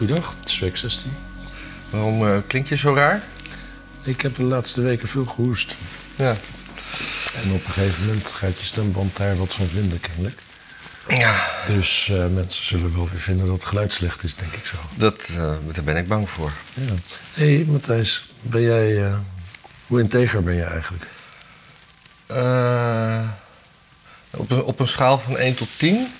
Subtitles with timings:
[0.00, 0.36] goeiedag.
[0.40, 1.12] Het is week 16.
[1.90, 3.22] Waarom uh, klink je zo raar?
[4.02, 5.76] Ik heb de laatste weken veel gehoest.
[6.16, 6.36] Ja.
[7.42, 10.38] En op een gegeven moment gaat je stemband daar wat van vinden, kennelijk.
[11.08, 11.46] Ja.
[11.66, 14.76] Dus uh, mensen zullen wel weer vinden dat het geluid slecht is, denk ik zo.
[14.94, 16.52] Dat, uh, daar ben ik bang voor.
[16.74, 16.82] Ja.
[17.34, 19.14] Hé, hey, Matthijs, ben jij...
[19.86, 21.04] hoe integer ben je eigenlijk?
[24.30, 26.12] op, een, op een schaal van 1 tot 10?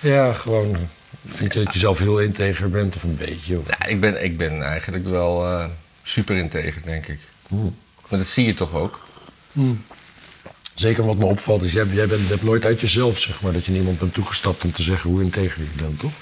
[0.00, 0.88] Ja, gewoon
[1.28, 3.58] Vind je dat je zelf heel integer bent of een beetje?
[3.58, 3.66] Of?
[3.68, 5.64] Ja, ik ben, ik ben eigenlijk wel uh,
[6.02, 7.18] super integer, denk ik.
[7.48, 7.76] Hmm.
[8.08, 9.06] Maar dat zie je toch ook?
[9.52, 9.84] Hmm.
[10.74, 13.66] Zeker wat me opvalt is, jij, jij bent, hebt nooit uit jezelf, zeg maar, dat
[13.66, 16.12] je niemand bent toegestapt om te zeggen hoe integer je bent, toch?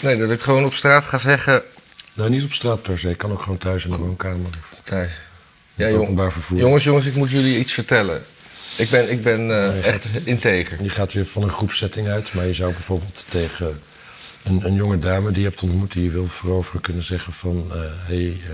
[0.00, 1.62] Nee, dat ik gewoon op straat ga zeggen...
[2.12, 3.10] Nou, niet op straat per se.
[3.10, 4.50] Ik kan ook gewoon thuis in de woonkamer.
[4.82, 5.12] Thuis.
[5.74, 6.58] Ja, openbaar vervoer.
[6.58, 8.24] Jongens, jongens, ik moet jullie iets vertellen.
[8.80, 10.82] Ik ben, ik ben uh, echt gaat, integer.
[10.82, 13.82] Je gaat weer van een groepsetting uit, maar je zou bijvoorbeeld tegen
[14.42, 17.70] een, een jonge dame die je hebt ontmoet die je wil veroveren kunnen zeggen van...
[17.70, 18.50] hé, uh, hey, uh,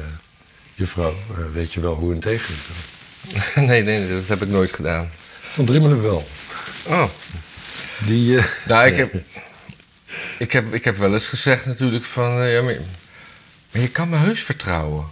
[0.75, 1.15] juffrouw,
[1.53, 3.55] weet je wel hoe integer bent?
[3.69, 5.11] nee, nee, dat heb ik nooit gedaan.
[5.41, 6.29] Van Drimmelen wel.
[6.87, 7.09] Oh.
[8.07, 8.39] Die...
[8.67, 9.15] nou, ik heb,
[10.39, 12.49] ik, heb, ik heb wel eens gezegd natuurlijk van...
[12.49, 12.77] ja, maar,
[13.71, 15.05] maar je kan me heus vertrouwen.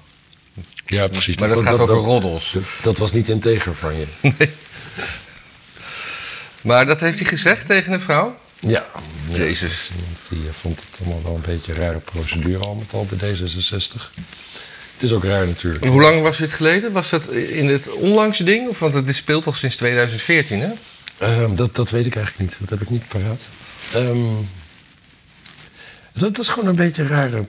[0.86, 1.36] Ja, precies.
[1.36, 2.52] Maar dat, dat gaat dat, over roddels.
[2.52, 4.06] Dat, dat, was niet integer van je.
[4.38, 4.50] Nee.
[6.62, 8.38] Maar dat heeft hij gezegd tegen een vrouw?
[8.60, 8.86] Ja.
[9.28, 9.90] Jezus.
[9.96, 13.34] Ja, die vond het allemaal wel een beetje een rare procedure al met al bij
[13.34, 14.00] D66.
[14.92, 15.84] Het is ook raar natuurlijk.
[15.84, 16.92] En hoe lang was dit geleden?
[16.92, 18.68] Was dat in het onlangs ding?
[18.68, 20.72] Of, want het speelt al sinds 2014, hè?
[21.42, 22.60] Um, dat, dat weet ik eigenlijk niet.
[22.60, 23.48] Dat heb ik niet paraat.
[23.94, 24.48] Um,
[26.12, 27.46] dat is gewoon een beetje een rare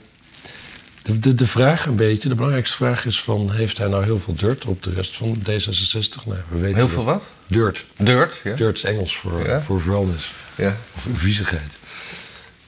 [1.06, 3.52] de, de, de, vraag een beetje, de belangrijkste vraag is van...
[3.52, 6.26] heeft hij nou heel veel dirt op de rest van D66?
[6.26, 7.24] Nou, we weten heel veel wat?
[7.48, 7.86] Dirt.
[7.98, 8.56] Dirt, ja.
[8.56, 9.62] Dirt is Engels voor, ja.
[9.62, 10.34] voor vuilnis.
[10.56, 10.78] Ja.
[10.96, 11.78] Of viezigheid.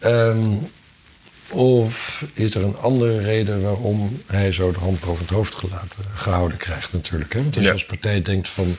[0.04, 0.72] Um,
[1.50, 6.04] of is er een andere reden waarom hij zo de hand boven het hoofd gelaten,
[6.16, 7.34] gehouden krijgt natuurlijk.
[7.34, 7.42] Hè?
[7.42, 8.76] Want als je als partij denkt van...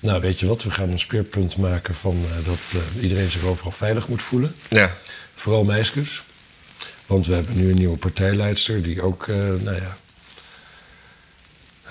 [0.00, 3.44] nou, weet je wat, we gaan een speerpunt maken van uh, dat uh, iedereen zich
[3.44, 4.54] overal veilig moet voelen.
[4.68, 4.96] Ja.
[5.34, 6.22] Vooral meisjes.
[7.06, 9.96] Want we hebben nu een nieuwe partijleidster die ook, uh, nou ja,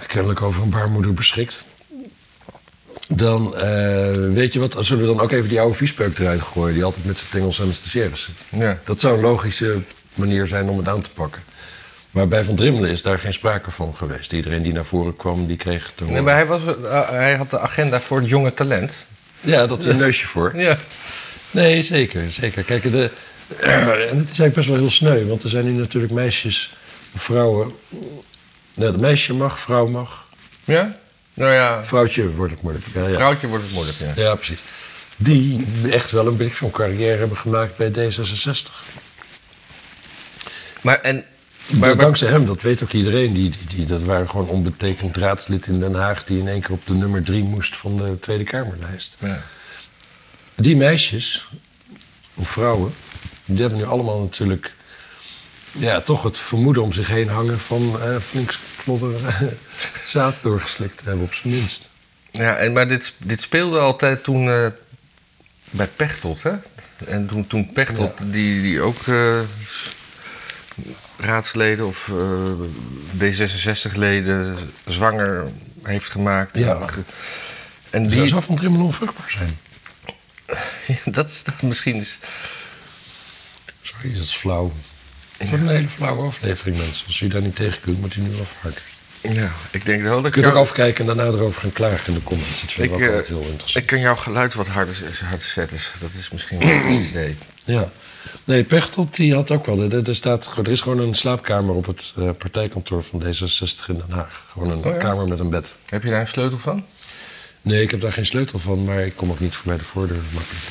[0.08, 1.66] kennelijk over een baarmoeder beschikt.
[3.12, 3.62] Dan, uh,
[4.34, 6.74] weet je wat, zullen we dan ook even die oude viespeuk eruit gooien...
[6.74, 8.62] die altijd met zijn tengels aan de stagiaires zit.
[8.62, 8.80] Ja.
[8.86, 9.78] Dat zou een logische
[10.14, 11.42] manier zijn om het aan te pakken.
[12.12, 14.34] Maar bij Van Drimmelen is daar geen sprake van geweest.
[14.34, 17.50] Iedereen die naar voren kwam, die kreeg te Nee, maar hij, was, uh, hij had
[17.50, 19.06] de agenda voor het jonge talent.
[19.42, 20.56] Ja, dat is een neusje voor.
[20.56, 20.78] Ja.
[21.52, 22.64] Nee, zeker, zeker.
[22.64, 23.09] Kijk, de,
[24.09, 26.74] en het is eigenlijk best wel heel sneu, want er zijn nu natuurlijk meisjes,
[27.16, 27.72] vrouwen.
[28.74, 30.28] Nou, de meisje mag, vrouw mag.
[30.64, 30.98] Ja?
[31.40, 31.84] Nou ja.
[31.84, 32.86] Vrouwtje wordt het moeilijk.
[32.94, 33.14] Ja, ja.
[33.14, 34.12] Vrouwtje wordt het moeilijk, ja.
[34.16, 34.60] Ja, precies.
[35.18, 38.72] Die echt wel een beetje zo'n carrière hebben gemaakt bij D66.
[40.82, 41.26] Maar en.
[41.68, 43.34] Maar, maar, dankzij hem, dat weet ook iedereen.
[43.34, 46.24] Die, die, die, dat waren gewoon onbetekend raadslid in Den Haag...
[46.24, 49.16] die in één keer op de nummer drie moest van de Tweede Kamerlijst.
[49.20, 49.42] Ja.
[50.56, 51.50] Die meisjes,
[52.36, 52.94] of vrouwen,
[53.46, 54.74] die hebben nu allemaal natuurlijk
[55.72, 59.19] ja, toch het vermoeden om zich heen hangen van uh, flink klodder
[60.06, 61.90] zaad doorgeslikt te hebben, op zijn minst.
[62.31, 64.68] Ja, en, maar dit, dit speelde altijd toen uh,
[65.69, 66.53] bij Pechtold, hè?
[67.06, 68.25] En toen, toen Pechtold, ja.
[68.25, 69.40] die, die ook uh,
[71.18, 72.12] raadsleden of
[73.18, 75.51] D66-leden zwanger
[75.84, 76.57] heeft gemaakt.
[76.57, 76.86] Ja.
[77.90, 78.28] En die...
[78.28, 79.57] Zou van Drimmel onvruchtbaar zijn?
[80.88, 81.96] Ja, dat is dat misschien...
[81.96, 82.19] Is...
[83.81, 84.72] Sorry, dat is flauw.
[85.40, 87.06] Het wordt een hele flauwe aflevering, mensen.
[87.06, 88.82] Als u daar niet tegen kunt, moet u nu afhaken.
[89.22, 90.36] Ja, ik denk wel dat ik.
[90.36, 92.62] Je kunt ook afkijken en daarna erover gaan klagen in de comments.
[92.62, 93.76] Dat vind ik, ook altijd heel interessant.
[93.76, 95.78] Ik kan jouw geluid wat harder, harder zetten.
[96.00, 97.38] Dat is misschien wel een idee.
[97.64, 97.92] Ja.
[98.44, 99.82] Nee, Pechtold die had ook wel.
[99.82, 103.96] Er, er, staat, er is gewoon een slaapkamer op het uh, partijkantoor van D66 in
[103.96, 104.44] Den Haag.
[104.52, 104.98] Gewoon een oh, ja?
[104.98, 105.78] kamer met een bed.
[105.86, 106.86] Heb je daar een sleutel van?
[107.62, 110.22] Nee, ik heb daar geen sleutel van, maar ik kom ook niet voorbij de voordeur
[110.34, 110.66] makkelijk.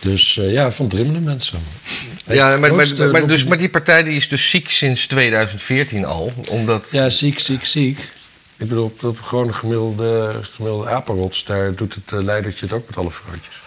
[0.00, 1.58] Dus uh, ja, van drimmelen mensen.
[2.26, 6.32] Ja, maar, maar, maar, dus, maar die partij die is dus ziek sinds 2014 al,
[6.48, 6.88] omdat...
[6.90, 7.98] Ja, ziek, ziek, ziek.
[8.56, 12.74] Ik bedoel, op, op gewoon een gemiddelde, gemiddelde apenrots, daar doet het uh, leidertje het
[12.74, 13.60] ook met alle vrouwtjes.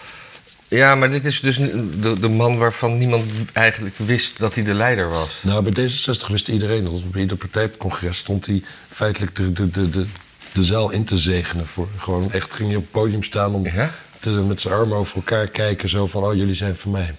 [0.68, 4.74] Ja, maar dit is dus de, de man waarvan niemand eigenlijk wist dat hij de
[4.74, 5.40] leider was.
[5.42, 6.92] Nou, bij D66 wist iedereen dat.
[6.92, 10.06] Op ieder partijcongres stond hij feitelijk de, de, de, de,
[10.52, 11.66] de zaal in te zegenen.
[11.66, 13.90] Voor, gewoon echt ging hij op het podium staan om ja?
[14.22, 15.88] Te, met zijn armen over elkaar kijken.
[15.88, 17.14] Zo van, oh, jullie zijn van mij.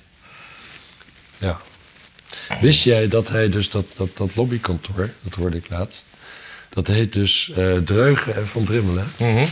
[1.37, 1.61] Ja.
[2.61, 6.05] Wist jij dat hij dus dat, dat, dat lobbykantoor, dat hoorde ik laatst...
[6.69, 9.07] dat heet dus uh, Dreugen en Van Drimmelen.
[9.17, 9.47] Mm -hmm.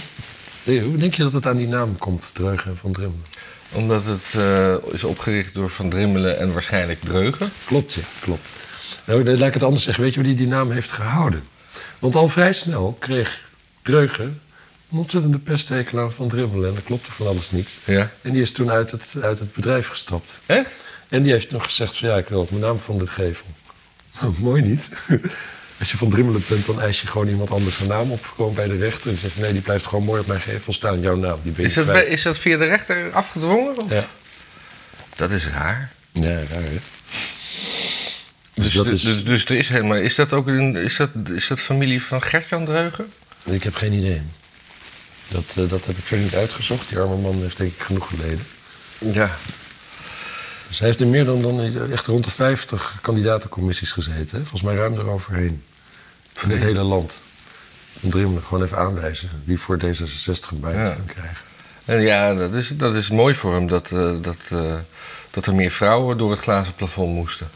[0.81, 3.25] Hoe denk je dat het aan die naam komt, Dreugen en Van Drimmelen?
[3.71, 7.51] Omdat het eh, is opgericht door Van Drimmelen en waarschijnlijk Dreugen.
[7.65, 8.50] Klopt, ja, klopt.
[9.06, 10.04] Nou, laat ik het anders zeggen.
[10.04, 11.44] Weet je hoe die die naam heeft gehouden?
[12.00, 13.42] Want al vrij snel kreeg
[13.81, 14.42] Dreugen
[14.92, 16.70] een ontzettende pesthekel aan Van Drimmelen.
[16.70, 17.70] En dat klopte van alles niet.
[17.84, 18.12] Ja.
[18.22, 20.42] En die is toen uit het, uit het bedrijf gestapt.
[20.46, 20.76] Echt?
[21.10, 23.46] En die heeft toen gezegd van ja, ik wil ook mijn naam van dit geven.
[24.22, 24.90] Nou, mooi niet.
[25.80, 28.26] Als je van Drimmelen bent, dan eis je gewoon iemand anders zijn naam op.
[28.26, 29.12] Gewoon bij de rechter.
[29.12, 31.02] En zeg je nee, die blijft gewoon mooi op mijn gevel staan.
[31.02, 33.78] Jouw naam, die ben Is dat, bij- is dat via de rechter afgedwongen?
[33.78, 33.92] Of?
[33.94, 34.08] Ja.
[35.16, 35.92] Dat is raar.
[36.12, 36.80] Ja, raar hè?
[38.54, 39.14] Dus, Dus dat dus, is...
[39.14, 39.98] dus, dus er is helemaal.
[39.98, 43.12] Is dat ook een, is dat, is dat familie van Gertjan Dreugen?
[43.46, 44.22] Ik heb geen idee.
[45.31, 46.89] Dat, eh, dat heb ik verder niet uitgezocht.
[46.89, 48.45] Die arme man heeft denk ik genoeg geleden.
[48.98, 49.38] Ja.
[50.68, 54.38] Dus hij heeft in meer dan, dan echt rond de 50 kandidatencommissies gezeten.
[54.38, 54.45] Hè?
[54.45, 55.63] Volgens mij ruim eroverheen.
[56.33, 56.68] Van dit Nee.
[56.68, 57.22] hele land.
[58.01, 60.94] Om Drimmelen gewoon even aanwijzen wie voor D66 een baantje Ja.
[60.94, 61.38] kan krijgen.
[61.86, 64.75] En ja, dat is, dat is mooi voor hem dat, eh, dat, eh,
[65.31, 67.50] dat er meer vrouwen door het glazen plafond moesten.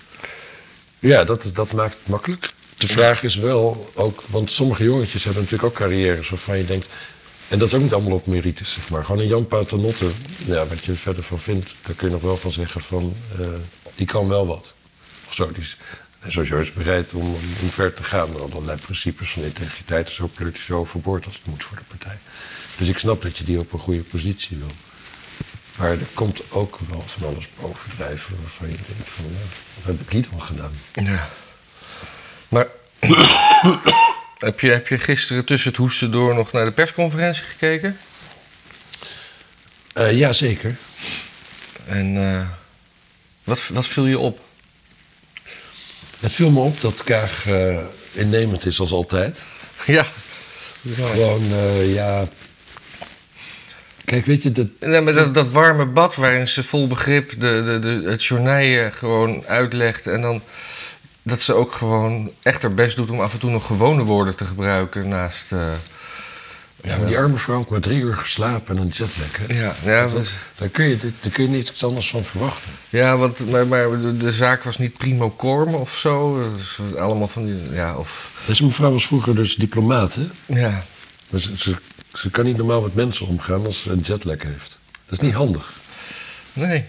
[1.00, 2.54] Ja, dat, dat maakt het makkelijk.
[2.78, 6.88] De vraag is wel ook, want sommige jongetjes hebben natuurlijk ook carrières waarvan je denkt.
[7.48, 9.06] En dat is ook niet allemaal op merites, zeg maar.
[9.06, 10.12] Gewoon een Jan Paternotte,
[10.46, 13.16] ja, wat je er verder van vindt, daar kun je nog wel van zeggen van,
[13.40, 13.48] eh,
[13.96, 14.74] die kan wel wat.
[15.28, 15.64] Of zo, die
[16.26, 17.38] is, is bereid om,
[17.70, 18.32] ver te gaan.
[18.32, 21.84] Maar allerlei principes van integriteit zo pleurt hij zo overboord als het moet voor de
[21.88, 22.18] partij.
[22.78, 24.72] Dus ik snap dat je die op een goede positie wil.
[25.78, 29.46] Maar er komt ook wel van alles bovendrijven waarvan je denkt van, ja,
[29.76, 30.74] wat heb ik hier dan gedaan?
[30.94, 31.30] Ja.
[32.50, 32.68] Maar
[34.38, 37.98] heb, je, heb je gisteren tussen het hoesten door nog naar de persconferentie gekeken?
[39.94, 40.76] Eh ja, zeker.
[41.86, 42.48] En eh,
[43.44, 44.40] wat, wat viel je op?
[46.20, 49.46] Het viel me op dat Kaag eh, innemend is als altijd.
[49.86, 50.06] Ja.
[50.96, 51.44] Gewoon,
[51.94, 52.28] ja...
[54.06, 57.62] Kijk, weet je, dat, Nee, maar dat, dat warme bad waarin ze vol begrip de,
[57.66, 60.08] de, de, het journaal gewoon uitlegt.
[60.08, 60.42] En dan
[61.26, 64.36] dat ze ook gewoon echt haar best doet om af en toe nog gewone woorden
[64.36, 65.52] te gebruiken naast...
[65.52, 65.72] eh,
[66.84, 69.38] ja, maar die arme vrouw heeft maar drie uur geslapen en een jetlag.
[69.38, 69.54] Hè?
[69.62, 72.70] ja, ja, Dat- daar, kun je, daar kun je niets anders van verwachten.
[72.90, 76.50] ja, want maar, maar de, de zaak was niet primo corm of zo.
[76.58, 77.62] Dus allemaal van die...
[77.72, 78.32] Ja, of...
[78.46, 80.24] Deze mevrouw was vroeger dus diplomaat, hè?
[80.46, 80.82] Ja,
[81.30, 81.76] Maar ze, ze,
[82.14, 84.78] ze kan niet normaal met mensen omgaan als ze een jetlag heeft.
[85.06, 85.74] Dat is niet handig.
[86.54, 86.86] nee.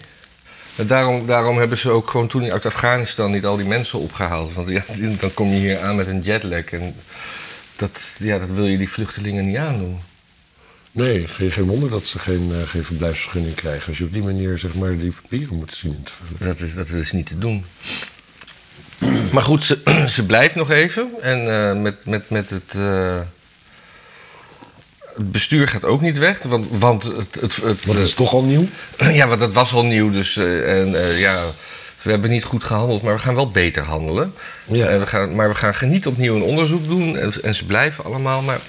[0.85, 4.53] Daarom, daarom hebben ze ook gewoon toen uit Afghanistan niet al die mensen opgehaald.
[4.53, 4.83] Want ja,
[5.19, 6.63] dan kom je hier aan met een jetlag.
[6.65, 6.95] En
[7.75, 9.99] dat, ja, dat wil je die vluchtelingen niet aandoen.
[10.91, 13.87] Nee, geen, geen wonder dat ze geen, eh, geen verblijfsvergunning krijgen.
[13.87, 16.53] Als je op die manier zeg maar, die papieren moet zien in te vullen.
[16.55, 17.65] Dat is, dat is niet te doen.
[19.31, 19.79] Maar goed, ze,
[20.15, 21.09] ze blijft nog even.
[21.21, 22.73] En eh, met, met, met het.
[22.75, 23.19] eh,
[25.17, 26.43] het bestuur gaat ook niet weg.
[26.43, 27.37] Want, want het.
[27.41, 28.67] het, het Want is toch al nieuw?
[28.97, 30.11] ja, want dat was al nieuw.
[30.11, 30.37] Dus.
[30.37, 31.43] eh, en eh, ja.
[32.01, 34.33] We hebben niet goed gehandeld, maar we gaan wel beter handelen.
[34.65, 34.87] Ja.
[34.87, 37.17] En we gaan, maar we gaan niet opnieuw een onderzoek doen.
[37.17, 38.41] En, en ze blijven allemaal.
[38.41, 38.59] Maar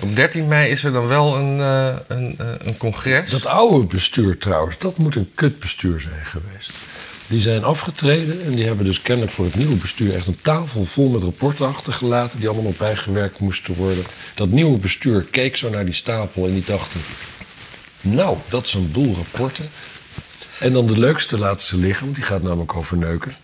[0.00, 3.30] op 13 mei is er dan wel een, eh, een, een congres.
[3.30, 6.70] Dat oude bestuur trouwens, dat moet een kutbestuur zijn geweest.
[7.26, 10.84] Die zijn afgetreden en die hebben dus kennelijk voor het nieuwe bestuur echt een tafel
[10.84, 14.04] vol met rapporten achtergelaten die allemaal op bijgewerkt moesten worden.
[14.34, 17.00] Dat nieuwe bestuur keek zo naar die stapel en die dachten,
[18.00, 19.70] nou, dat is een boel rapporten.
[20.58, 23.36] En dan de leukste laten ze liggen, want die gaat namelijk over neuken.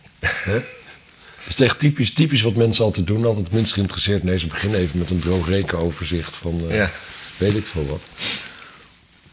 [1.44, 4.22] Dat is echt typisch, typisch wat mensen altijd doen, altijd het minst geïnteresseerd.
[4.22, 6.90] Nee, ze beginnen even met een droog rekenoverzicht van eh, Ja.
[7.36, 8.02] weet ik veel wat.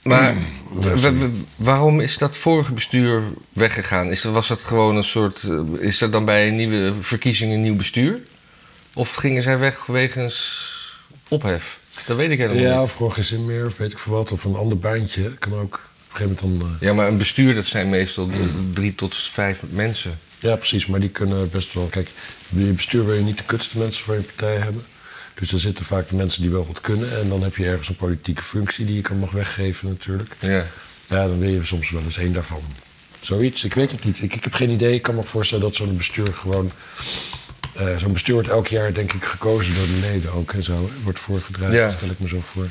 [0.07, 0.35] Maar
[0.81, 3.21] Ja, wa- waarom is dat vorige bestuur
[3.53, 4.09] weggegaan?
[4.11, 5.43] Is dat, was dat gewoon een soort.
[5.43, 8.19] eh, Is er dan bij een nieuwe verkiezing een nieuw bestuur?
[8.93, 10.65] Of gingen zij weg wegens
[11.27, 11.79] ophef?
[12.05, 12.83] Dat weet ik helemaal Ja, niet.
[12.83, 14.31] of gewoon geen zin meer, of weet ik veel wat.
[14.31, 15.33] Of een ander baantje.
[15.39, 16.75] Kan ook op een gegeven moment dan...
[16.75, 18.29] eh, Ja, maar een bestuur dat zijn meestal
[18.73, 20.17] drie tot vijf mensen.
[20.39, 20.85] ja, precies.
[20.85, 21.85] Maar die kunnen best wel...
[21.85, 22.09] Kijk,
[22.49, 24.85] je bestuur wil je niet de kutste mensen voor je partij hebben.
[25.39, 27.19] Dus er zitten vaak de mensen die wel wat kunnen.
[27.19, 30.35] En dan heb je ergens een politieke functie die je kan mag weggeven natuurlijk.
[30.39, 30.65] Ja.
[31.07, 32.61] Ja, dan wil je soms wel eens één daarvan.
[33.19, 34.21] Zoiets, ik weet het niet.
[34.23, 34.93] Ik, ik heb geen idee.
[34.93, 36.71] Ik kan me voorstellen dat zo'n bestuur gewoon...
[37.75, 40.89] eh, zo'n bestuur wordt elk jaar, denk ik, gekozen door de leden ook en zo.
[41.03, 41.89] Wordt voorgedragen, Ja.
[41.91, 42.67] stel ik me zo voor.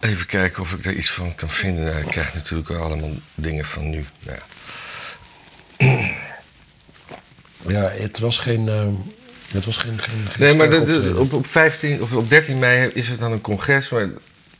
[0.00, 1.98] Even kijken of ik daar iets van kan vinden.
[1.98, 4.04] Ik krijg natuurlijk allemaal dingen van nu.
[4.18, 4.38] Ja.
[7.66, 8.68] Ja, het was geen...
[8.68, 8.88] eh,
[9.52, 9.98] het was geen...
[9.98, 13.18] geen, geen Nee, maar de- de- op, op, 15, of op 13 mei is er
[13.18, 13.88] dan een congres.
[13.88, 14.08] Maar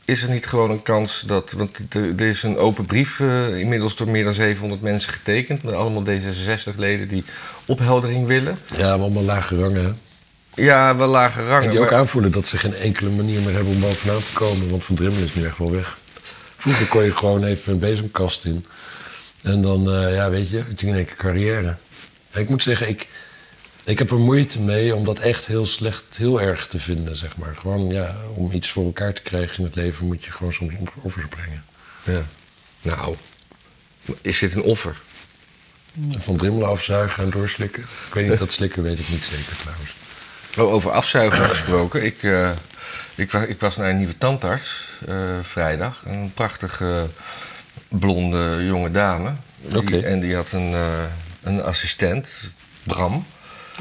[0.04, 1.52] is er niet gewoon een kans dat.
[1.52, 5.62] Want er, is een open brief eh, inmiddels door meer dan 700 mensen getekend.
[5.62, 7.24] Met allemaal D66-leden die
[7.66, 8.58] opheldering willen.
[8.76, 9.84] Ja, maar allemaal lage rangen.
[9.84, 9.92] Hè?
[10.62, 11.62] Ja, wel lage rangen.
[11.64, 14.32] En die ook maar aanvoelen dat ze geen enkele manier meer hebben om bovenaan te
[14.32, 14.70] komen.
[14.70, 15.98] Want Van Drimmel is nu echt wel weg.
[16.56, 18.64] Vroeger kon je gewoon even een bezemkast in.
[19.42, 21.76] En dan, eh, ja, weet je, had je in één keer carrière.
[22.30, 23.08] En ik moet zeggen, ik,
[23.86, 27.36] ik heb er moeite mee om dat echt heel slecht, heel erg te vinden, zeg
[27.36, 27.56] maar.
[27.60, 30.74] Gewoon, ja, om iets voor elkaar te krijgen in het leven moet je gewoon soms
[31.02, 31.64] offers brengen.
[32.04, 32.22] Ja.
[32.82, 33.16] Nou,
[34.20, 35.00] is dit een offer?
[36.18, 37.82] Van drimmelen afzuigen en doorslikken.
[37.82, 39.94] Ik weet niet, dat slikken weet ik niet zeker trouwens.
[40.58, 42.04] Oh, over afzuigen gesproken.
[42.04, 42.50] Ik, eh,
[43.14, 46.02] ik, ik was naar een nieuwe tandarts eh, vrijdag.
[46.04, 47.08] Een prachtige
[47.88, 49.34] blonde jonge dame.
[49.60, 50.02] Die-.
[50.02, 51.04] En die had een, eh,
[51.42, 52.28] een assistent,
[52.82, 53.26] Bram.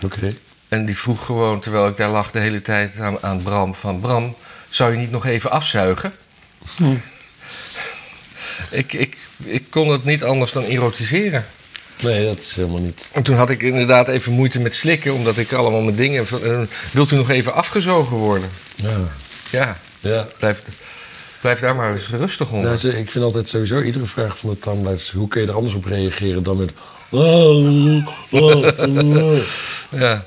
[0.04, 0.36] Oké.
[0.68, 3.76] En die vroeg gewoon, terwijl ik daar lag de hele tijd aan, aan Bram...
[3.76, 4.36] van Bram,
[4.70, 6.14] zou je niet nog even afzuigen?
[8.70, 11.46] ik, ik, ik kon het niet anders dan erotiseren.
[12.02, 13.10] Nee, dat is helemaal niet.
[13.12, 15.14] En toen had ik inderdaad even moeite met slikken...
[15.14, 16.26] omdat ik allemaal mijn dingen...
[16.44, 16.62] eh,
[16.92, 18.50] wilt u nog even afgezogen worden?
[18.76, 18.98] Ja.
[19.50, 20.28] Ja, ja.
[20.38, 20.62] blijf,
[21.42, 22.80] blijf daar maar eens rustig onder.
[22.84, 25.12] Nou, ik vind altijd sowieso iedere vraag van de tandarts...
[25.12, 26.72] hoe kun je er anders op reageren dan met...
[27.16, 29.38] "Oh, oh, oh."
[29.90, 30.26] Ja.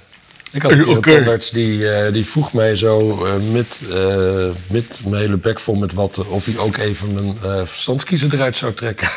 [0.51, 5.23] Ik had een tandarts die, eh, die vroeg mij zo eh, met, eh, met mijn
[5.23, 6.29] hele bek vol met watten...
[6.29, 9.09] of hij ook even mijn verstandskiezer eruit zou trekken.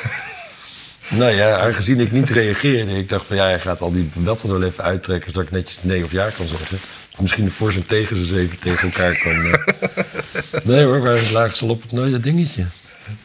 [1.20, 2.98] nou ja, aangezien ik niet reageerde...
[2.98, 5.32] ik dacht van ja, hij gaat al die watten er wel even uittrekken...
[5.32, 6.80] zodat ik netjes nee of ja kan zeggen.
[7.13, 9.60] Of misschien de voor zijn tegen ze even tegen elkaar kan...
[10.74, 12.66] nee hoor, waar lagen ze al op het nooie dingetje.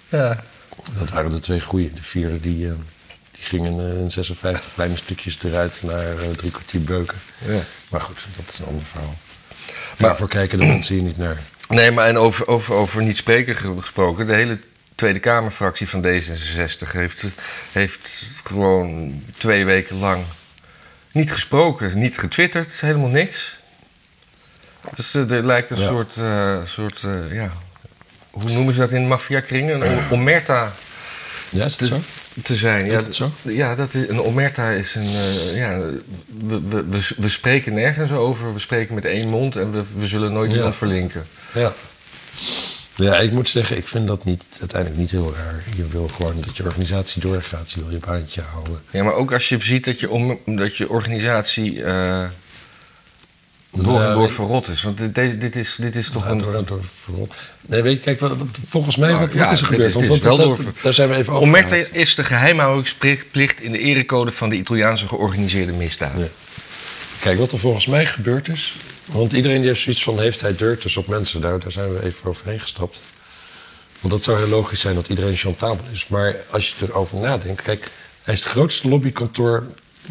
[0.09, 0.45] ja.
[0.99, 1.93] Dat waren de twee goeie.
[1.95, 2.69] De vierde die,
[3.37, 7.19] die gingen eh, in 56 kleine stukjes eruit naar eh, drie kwartier beuken.
[7.45, 7.61] ja.
[7.89, 9.15] Maar goed, dat is een ander verhaal.
[9.99, 11.39] Maar voor kijken de mensen hier niet naar.
[11.69, 14.27] Nee, maar en over, over, over niet spreken ge- gesproken.
[14.27, 14.59] De hele
[14.95, 17.25] Tweede Kamerfractie van D66 heeft,
[17.73, 20.25] heeft gewoon twee weken lang
[21.13, 23.57] niet gesproken, niet getwitterd, helemaal niks.
[24.95, 25.89] Dus eh, er lijkt een Ja.
[25.89, 27.53] soort, eh, soort eh, ja,
[28.31, 29.81] hoe noemen ze dat in maffiakringen?
[29.91, 30.73] Een omerta
[31.51, 32.01] Ja, is het zo?
[32.43, 32.87] Te zijn.
[32.87, 33.31] Ja, zo?
[33.43, 35.07] ja dat is, een omerta is een.
[35.07, 35.79] eh, ja,
[36.47, 40.07] we, we, we, we spreken nergens over, we spreken met één mond en we, we
[40.07, 40.57] zullen nooit Ja.
[40.57, 41.25] iemand verlinken.
[41.55, 41.73] Ja.
[42.95, 45.63] Ja, ik moet zeggen, ik vind dat niet, uiteindelijk niet heel raar.
[45.77, 47.71] Je wil gewoon dat je organisatie doorgaat.
[47.71, 48.81] Je wil je baantje houden.
[48.91, 52.25] Ja, maar ook als je ziet dat je, om, dat je organisatie eh,
[53.85, 54.83] door en Ja, door verrot is.
[54.83, 56.39] Want dit, dit, is, dit is toch Ja, een...
[56.39, 57.29] door, door, vooral.
[57.67, 58.33] Nee, weet je, kijk, wat,
[58.69, 59.89] volgens mij, Nou, wat, ja, wat is er dit gebeurd?
[59.89, 61.47] is- Want dit is wat- wel dat- door- daar zijn we even over.
[61.49, 66.13] Omerta is de geheimhoudingsplicht in de erecode van de Italiaanse georganiseerde misdaad.
[66.19, 66.27] Ja.
[67.21, 68.75] Kijk, wat er volgens mij gebeurd is.
[69.05, 71.41] Want iedereen die heeft zoiets van: heeft hij dirters op mensen?
[71.41, 73.01] Daar, daar zijn we even overheen gestapt.
[74.01, 76.07] Want dat zou heel logisch zijn dat iedereen chantabel is.
[76.09, 77.63] Maar als je erover nadenkt.
[77.63, 77.91] Kijk,
[78.23, 79.67] hij is het grootste lobbykantoor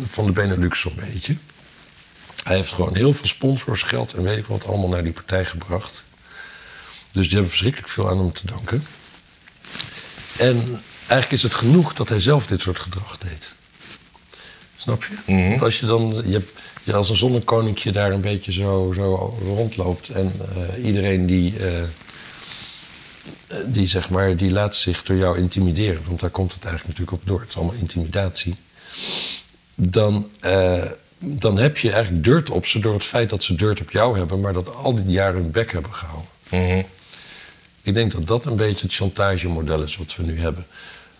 [0.09, 1.35] van de Benelux, zo'n beetje.
[2.45, 6.05] Hij heeft gewoon heel veel sponsorsgeld en weet ik wat allemaal naar die partij gebracht.
[7.11, 8.83] Dus die hebben verschrikkelijk veel aan hem te danken.
[10.37, 13.55] En eigenlijk is het genoeg dat hij zelf dit soort gedrag deed.
[14.75, 15.33] Snap je?
[15.33, 15.49] Mhm.
[15.49, 20.31] Want als je dan je, als een zonnekoninkje daar een beetje zo, zo rondloopt en
[20.55, 21.83] eh, iedereen die, eh,
[23.67, 27.21] die zeg maar, die laat zich door jou intimideren, want daar komt het eigenlijk natuurlijk
[27.21, 27.39] op door.
[27.39, 28.55] Het is allemaal intimidatie.
[29.75, 30.83] Dan, eh,
[31.27, 34.17] dan heb je eigenlijk dirt op ze door het feit dat ze dirt op jou
[34.17, 36.29] hebben, maar dat al die jaren hun bek hebben gehouden.
[36.49, 36.81] Mhm.
[37.81, 40.65] Ik denk dat dat een beetje het chantagemodel is wat we nu hebben.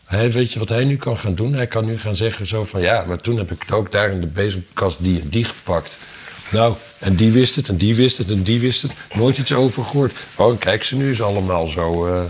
[0.05, 1.53] Hij, weet je wat hij nu kan gaan doen?
[1.53, 2.81] Hij kan nu gaan zeggen zo van...
[2.81, 5.99] ja, maar toen heb ik het ook daar in de bezemkast die en die gepakt.
[6.51, 8.91] Nou, en die wist het, en die wist het, en die wist het.
[9.13, 10.13] Nooit iets over gehoord.
[10.35, 12.07] Oh, kijk, ze nu is allemaal zo...
[12.07, 12.23] eh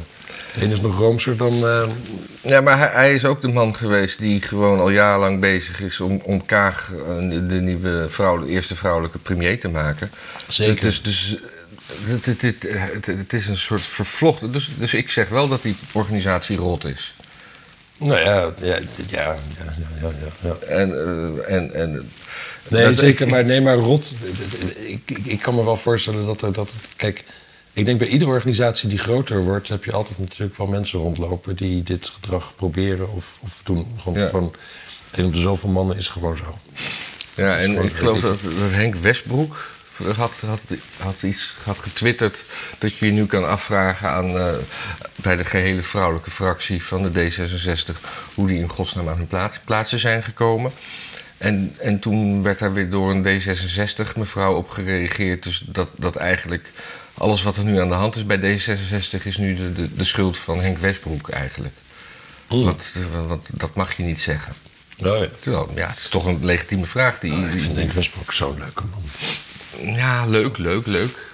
[0.62, 1.67] een is nog roomser dan...
[1.67, 1.88] eh,
[2.41, 6.00] Ja, maar hij, hij is ook de man geweest die gewoon al jarenlang bezig is
[6.00, 10.12] om, om Kaag eh, de, nieuwe vrouw, de eerste vrouwelijke premier te maken.
[10.47, 10.81] Zeker.
[10.81, 11.38] Dus, dus
[12.03, 14.51] het, het, het, het, is een soort vervlochten.
[14.51, 17.13] Dus, dus ik zeg wel dat die organisatie rot is.
[17.97, 19.38] nou ja, ja, ja,
[20.01, 20.55] ja, ja.
[20.67, 20.91] En,
[21.47, 22.12] en, en
[22.67, 23.27] Nee, zeker.
[23.27, 24.13] Maar, nee, maar rot.
[24.75, 26.53] Ik, ik, ik kan me wel voorstellen dat er.
[26.53, 27.24] Dat, kijk,
[27.75, 31.55] ik denk bij iedere organisatie die groter wordt, heb je altijd natuurlijk wel mensen rondlopen
[31.55, 33.88] die dit gedrag proberen of, of doen.
[34.00, 34.27] Gewoon, Ja.
[34.29, 34.55] gewoon
[35.12, 36.58] één op de zoveel mannen is gewoon zo.
[37.36, 38.39] Ja, en ik geloof dat
[38.72, 39.67] Henk Westbroek
[40.15, 40.62] had, had,
[40.98, 42.46] had iets had getwitterd
[42.79, 44.53] dat je je nu kan afvragen aan eh,
[45.15, 48.00] bij de gehele vrouwelijke fractie van de D66
[48.34, 50.72] hoe die in godsnaam aan hun plaats, plaatsen zijn gekomen.
[51.38, 55.44] En, en toen werd daar weer door een D66 mevrouw op gereageerd.
[55.44, 56.72] Dus dat, dat eigenlijk
[57.17, 60.03] alles wat er nu aan de hand is bij D66 is nu de, de, de
[60.03, 61.75] schuld van Henk Westbroek eigenlijk.
[62.48, 64.53] Eh, want dat mag je niet zeggen.
[65.00, 65.27] Oh, ja.
[65.39, 68.84] Terwijl, ja, het is toch een legitieme vraag die, ik vind Henk Westbroek zo'n leuke
[68.86, 69.93] man.
[69.95, 71.34] ja, leuk, leuk, leuk.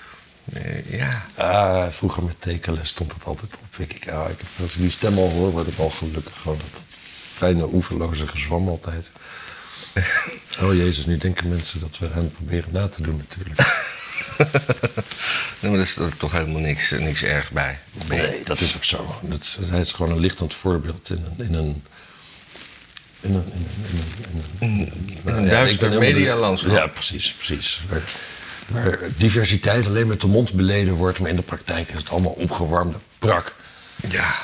[0.53, 1.25] Eh, ja.
[1.35, 3.79] Ah, vroeger met tekenles stond het altijd op.
[3.79, 6.41] Ik, ik, ah, ik, als ik die stem al hoor, word ik al gelukkig.
[6.41, 6.81] Gewoon dat, dat
[7.35, 9.11] fijne, oeverloze gezwam altijd.
[10.61, 13.59] Oh jezus, nu denken mensen dat we hem proberen na te doen natuurlijk.
[15.59, 17.79] Nee, maar er is, is toch helemaal niks, niks erg bij.
[18.07, 19.15] Nee, dat is ook zo.
[19.21, 21.45] Dat is, hij is gewoon een lichtend voorbeeld in een...
[21.47, 21.83] In een
[23.21, 23.53] in een,
[24.59, 24.91] in een,
[25.23, 26.71] een, nou duister medialandschap.
[26.71, 27.81] Ja, precies, precies.
[27.89, 28.01] Waar,
[28.67, 32.31] waar diversiteit alleen met de mond beleden wordt, maar in de praktijk is het allemaal
[32.31, 33.55] opgewarmde prak.
[34.09, 34.35] Ja.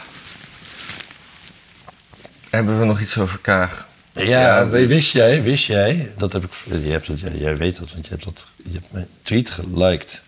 [2.49, 3.86] Hebben we nog iets over Kaag?
[4.17, 8.05] Ja, wist jij, wist jij, dat heb ik, je hebt ja, jij weet dat, want
[8.05, 10.23] je hebt, dat, je hebt mijn tweet geliked.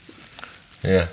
[0.80, 1.10] Ja.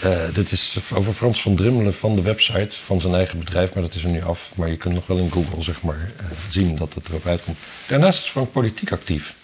[0.00, 3.82] Eh, dit is over Frans van Drimmelen van de website van zijn eigen bedrijf, maar
[3.82, 4.52] dat is er nu af.
[4.56, 7.58] Maar je kunt nog wel in Google zeg maar, eh, zien dat het erop uitkomt.
[7.86, 9.34] Daarnaast is Frank politiek actief.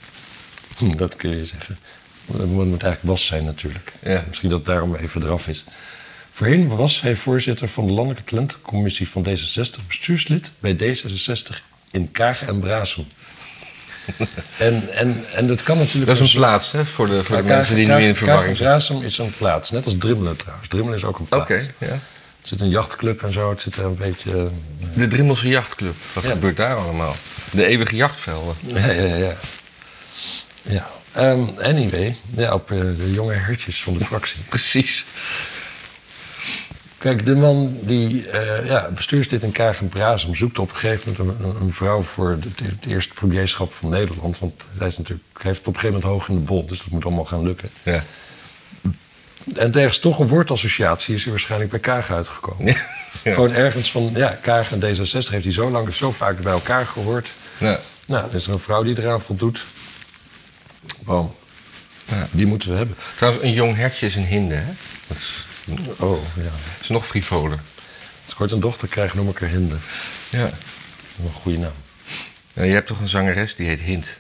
[0.76, 1.78] Hm, dat kun je zeggen.
[2.32, 3.92] Het moet, eigenlijk Bas zijn natuurlijk.
[4.02, 4.24] Ja.
[4.28, 5.64] Misschien dat het daarom even eraf is.
[6.30, 12.48] Voorheen was hij voorzitter van de Landelijke Talentencommissie van D66, bestuurslid bij D66 in Kagen
[12.48, 13.06] en Brasem.
[14.58, 16.06] en, en, en dat kan natuurlijk...
[16.06, 18.68] Dat is een plaats hè, voor de, voor de mensen die nu in verwarring zijn.
[18.68, 20.68] Kagen-Brasem is een plaats, net als Drimmelen trouwens.
[20.68, 21.42] Drimmelen is ook een plaats.
[21.50, 21.86] Oké, ja.
[22.42, 24.30] Er zit een jachtclub en zo, het zit er een beetje...
[24.32, 24.42] eh,
[24.94, 25.94] De Drimmelse Jachtclub.
[26.12, 26.30] Wat Ja.
[26.30, 27.16] gebeurt daar allemaal?
[27.50, 28.54] De eeuwige jachtvelden.
[28.66, 29.34] Ja, ja, ja.
[30.62, 30.86] ja.
[31.12, 34.38] Ehm, anyway, ja, op eh, de jonge hertjes van de fractie.
[34.48, 35.04] Precies.
[37.06, 41.44] Kijk, de man die eh ja, bestuurslid in Kagen Brasem zoekt op een gegeven moment
[41.44, 44.38] een, een vrouw voor het eerste premierschap van Nederland.
[44.38, 46.66] Want hij, is natuurlijk, hij heeft het op een gegeven moment hoog in de bol,
[46.66, 47.70] dus dat moet allemaal gaan lukken.
[47.82, 48.04] Ja.
[49.54, 52.66] En ergens toch een woordassociatie is hij waarschijnlijk bij Kagen uitgekomen.
[52.66, 52.76] Ja.
[53.34, 56.86] Gewoon ergens van, ja, Kagen en D66 heeft hij zo lang, zo vaak bij elkaar
[56.86, 57.34] gehoord.
[57.58, 57.80] Ja.
[58.06, 59.66] Nou, dan is er een vrouw die eraan voldoet.
[61.04, 61.34] Boom.
[62.04, 62.28] Ja.
[62.30, 62.96] Die moeten we hebben.
[63.16, 64.72] Trouwens, een jong hertje is een hinde, hè?
[65.06, 65.46] Dat is,
[65.98, 66.42] Oh, ja.
[66.42, 67.58] dat is nog frivoler.
[68.24, 69.76] Als ik ooit een dochter krijg, noem ik haar Hinde.
[70.30, 70.50] Ja.
[71.24, 71.72] Een goede naam.
[72.54, 74.18] Ja, Je hebt toch een zangeres die heet Hint?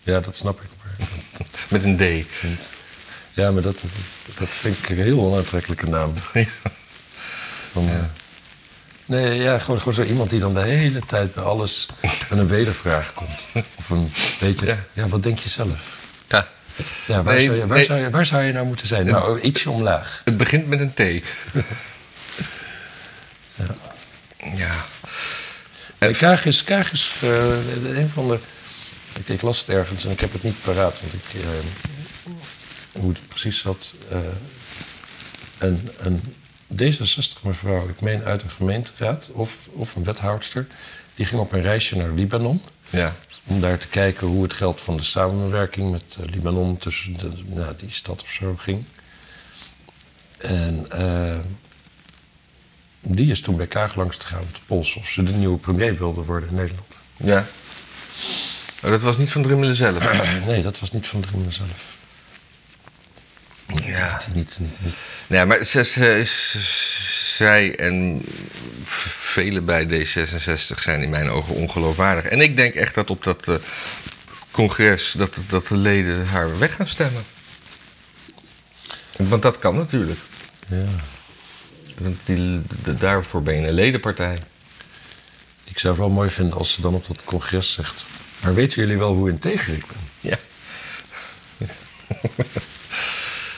[0.00, 0.68] Ja, dat snap ik.
[0.82, 1.08] Maar,
[1.70, 2.00] Met een D.
[2.40, 2.70] Hint.
[3.32, 6.14] Ja, maar dat, dat, dat vind ik een heel onaantrekkelijke naam.
[6.32, 6.46] Ja.
[7.72, 8.04] Van, eh,
[9.06, 11.86] nee, ja, gewoon, gewoon zo iemand die dan de hele tijd bij alles
[12.30, 13.64] met een wedervraag komt.
[13.74, 14.84] Of een beetje, Ja.
[14.92, 15.96] ja, wat denk je zelf?
[16.28, 16.48] Ja.
[17.06, 17.86] Ja, waar, Nee, zou, je, waar, nee.
[17.86, 19.06] zou, je, waar zou je nou moeten zijn?
[19.06, 20.22] Nou, ietsje omlaag.
[20.24, 21.24] Het begint met een T.
[24.56, 24.74] ja.
[25.98, 28.38] En Kaag is, Kaag is eh, een van de...
[29.18, 31.24] Ik, ik las het ergens en ik heb het niet paraat, want ik...
[31.34, 31.40] eh,
[33.00, 33.92] hoe het precies zat.
[34.10, 34.18] eh,
[35.58, 36.34] een, een
[36.76, 40.66] D66 mevrouw, ik meen uit een gemeenteraad of, of een wethoudster...
[41.14, 42.62] die ging op een reisje naar Libanon...
[42.90, 43.14] Ja.
[43.46, 46.78] Om daar te kijken hoe het geld van de samenwerking met eh, Libanon...
[46.78, 48.84] tussen de, nou, die stad of zo ging.
[50.38, 51.38] En eh,
[53.00, 55.00] die is toen bij Kaag langs te gaan om te polsen...
[55.00, 56.98] of ze de nieuwe premier wilde worden in Nederland.
[57.16, 57.46] Ja.
[58.84, 60.20] Oh, dat was niet van Drimmelen zelf.
[60.46, 61.96] Nee, dat was niet van Drimmelen zelf.
[63.84, 64.20] Ja.
[64.34, 64.94] Niet, niet, niet.
[65.26, 66.56] Nee, maar ze, ze, is-
[67.36, 68.22] zij en
[69.18, 72.24] velen bij D66 zijn in mijn ogen ongeloofwaardig.
[72.24, 73.54] En ik denk echt dat op dat eh,
[74.50, 77.24] congres dat, dat de leden haar weg gaan stemmen.
[79.16, 80.18] Want dat kan natuurlijk.
[80.68, 80.84] Ja.
[81.98, 84.38] Want die, de- daarvoor ben je een ledenpartij.
[85.64, 88.04] Ik zou het wel mooi vinden als ze dan op dat congres zegt...
[88.42, 90.08] maar weten jullie wel hoe integer ik ben?
[90.20, 90.38] Ja.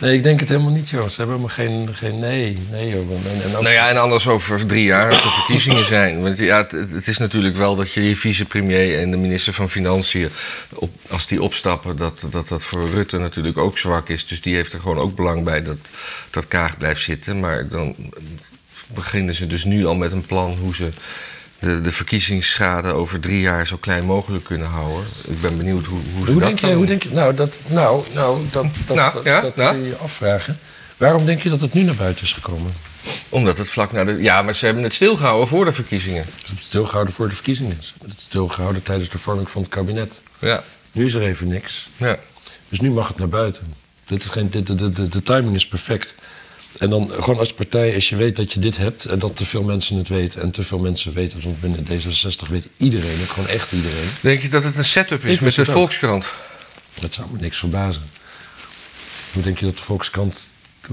[0.00, 1.08] Nee, ik denk het helemaal niet, joh.
[1.08, 1.94] Ze hebben helemaal geen...
[1.94, 3.10] geen nee, nee, joh.
[3.44, 6.22] En, Nou ja, en anders over drie jaar als er verkiezingen zijn.
[6.22, 9.70] Want ja, het, het is natuurlijk wel dat je je vicepremier en de minister van
[9.70, 10.28] Financiën,
[10.74, 14.26] op, als die opstappen, dat, dat dat voor Rutte natuurlijk ook zwak is.
[14.26, 15.78] Dus die heeft er gewoon ook belang bij dat,
[16.30, 17.40] dat Kaag blijft zitten.
[17.40, 17.96] Maar dan
[18.86, 20.90] beginnen ze dus nu al met een plan hoe ze
[21.64, 25.04] de, de verkiezingsschade over drie jaar zo klein mogelijk kunnen houden.
[25.26, 26.86] Ik ben benieuwd hoe, hoe ze Hoe dat denk, je, hoe doen.
[26.86, 27.10] denk je...
[27.10, 29.70] Nou, dat, nou, nou, dat, dat, Nou, dat, ja, dat ja.
[29.70, 30.58] kun je je afvragen.
[30.96, 32.72] Waarom denk je dat het nu naar buiten is gekomen?
[33.28, 34.22] Omdat het vlak naar de...
[34.22, 36.24] Ja, maar ze hebben het stilgehouden voor de verkiezingen.
[36.24, 37.76] Ze hebben het stilgehouden voor de verkiezingen.
[37.80, 40.22] Ze hebben het stilgehouden tijdens de vorming van het kabinet.
[40.38, 41.88] Ja, Nu is er even niks.
[41.96, 42.18] ja.
[42.68, 43.74] Dus nu mag het naar buiten.
[44.04, 46.14] Dit is geen, dit, de, de, de, de timing is perfect.
[46.78, 49.04] En dan gewoon als partij, als je weet dat je dit hebt...
[49.04, 51.40] en dat te veel mensen het weten en te veel mensen weten...
[51.42, 54.08] want binnen D66 weet iedereen het, gewoon echt iedereen.
[54.20, 55.64] Denk je dat het een setup Ik is met de.
[55.64, 56.28] Volkskrant?
[57.00, 58.02] Dat zou me niks verbazen.
[59.32, 60.50] Hoe denk je dat de Volkskrant...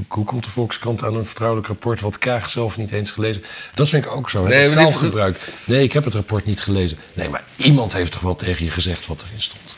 [0.07, 2.01] Hoe komt de Volkskrant aan een vertrouwelijk rapport...
[2.01, 3.43] wat Kaag zelf niet eens gelezen?
[3.75, 4.43] Dat vind ik ook zo.
[4.43, 5.39] Nee, dit- taalgebruik.
[5.63, 6.97] Nee, ik heb het rapport niet gelezen.
[7.13, 9.75] Nee, maar iemand heeft toch wel tegen je gezegd wat erin stond?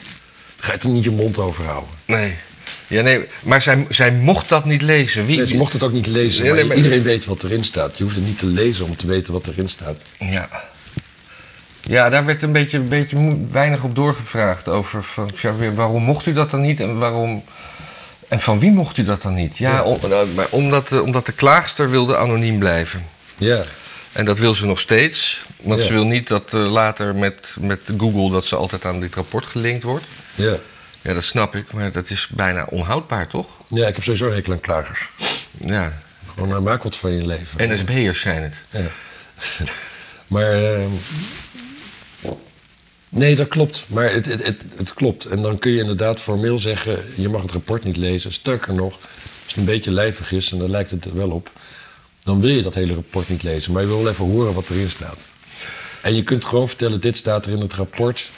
[0.60, 1.90] Ga je er niet je mond over houden?
[2.06, 2.36] Nee.
[2.88, 5.26] Ja, nee, maar zij, zij mocht dat niet lezen.
[5.26, 7.64] Wie, Nee, ze mocht het ook niet lezen, maar nee, maar- iedereen weet wat erin
[7.64, 7.98] staat.
[7.98, 10.04] Je hoeft het niet te lezen om te weten wat erin staat.
[10.20, 10.50] Ja.
[11.82, 16.26] Ja, daar werd een beetje, een beetje weinig op doorgevraagd over van, ja, waarom mocht
[16.26, 17.44] u dat dan niet en waarom...
[18.28, 19.58] En van wie mocht u dat dan niet?
[19.58, 19.84] Ja, Ja.
[19.84, 23.06] om- nou, maar omdat, de, omdat de klaagster wilde anoniem blijven.
[23.38, 23.64] Ja,
[24.12, 25.44] En dat wil ze nog steeds.
[25.62, 25.86] Want Ja.
[25.86, 29.46] ze wil niet dat eh, later met, met Google dat ze altijd aan dit rapport
[29.46, 30.06] gelinkt wordt.
[30.36, 30.56] ja.
[31.04, 33.48] Ja, dat snap ik, maar dat is bijna onhoudbaar, toch?
[33.68, 35.10] Ja, ik heb sowieso een hekel aan klagers.
[35.66, 36.02] Ja,
[36.34, 37.74] Gewoon, nou, maak wat van je leven.
[37.74, 38.56] NSB'ers zijn het.
[38.70, 38.86] Ja.
[40.28, 40.54] maar.
[40.54, 40.90] ehm,
[43.10, 43.86] nee, dat klopt.
[43.88, 45.26] Maar het, het, het, het klopt.
[45.26, 48.32] En dan kun je inderdaad formeel zeggen: je mag het rapport niet lezen.
[48.32, 51.52] Sterker nog, als het een beetje lijvig is, en daar lijkt het er wel op.
[52.24, 53.72] dan wil je dat hele rapport niet lezen.
[53.74, 55.28] Maar je wil wel even horen wat erin staat.
[56.02, 58.32] En je kunt gewoon vertellen: dit staat er in het rapport.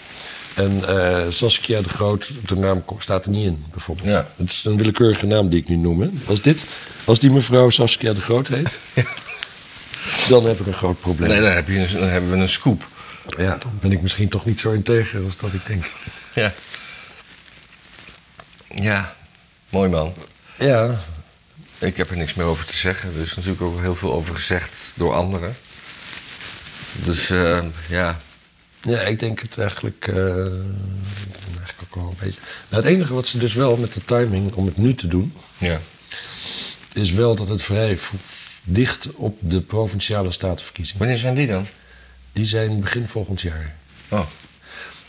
[0.55, 4.07] En eh, Saskia de Groot, de naam staat er niet in, bijvoorbeeld.
[4.07, 4.27] Ja.
[4.35, 6.01] Het is een willekeurige naam die ik nu noem.
[6.01, 6.09] Hè.
[6.27, 6.65] Als, dit,
[7.05, 8.79] als die mevrouw Saskia de Groot heet,
[10.29, 11.29] dan heb ik een groot probleem.
[11.29, 12.85] Nee, dan, heb je een, dan hebben we een scoop.
[13.37, 15.85] Ja, dan ben ik misschien toch niet zo integer als dat ik denk.
[16.33, 16.53] Ja.
[18.69, 19.15] Ja,
[19.69, 20.13] mooi man.
[20.57, 20.95] Ja,
[21.77, 23.13] Ik heb er niks meer over te zeggen.
[23.15, 25.55] Er is natuurlijk ook heel veel over gezegd door anderen.
[27.03, 28.19] Dus eh, ja,
[28.85, 32.39] ja ik denk het eigenlijk, ik denk eigenlijk ook wel een beetje.
[32.69, 35.33] Nou, het enige wat ze dus wel met de timing om het nu te doen,
[35.57, 35.79] ja.
[36.93, 37.97] is wel dat het vrij
[38.63, 40.99] dicht op de provinciale statenverkiezingen.
[40.99, 41.65] Wanneer zijn die dan?
[42.33, 43.75] Die zijn begin volgend jaar.
[44.09, 44.25] Oh,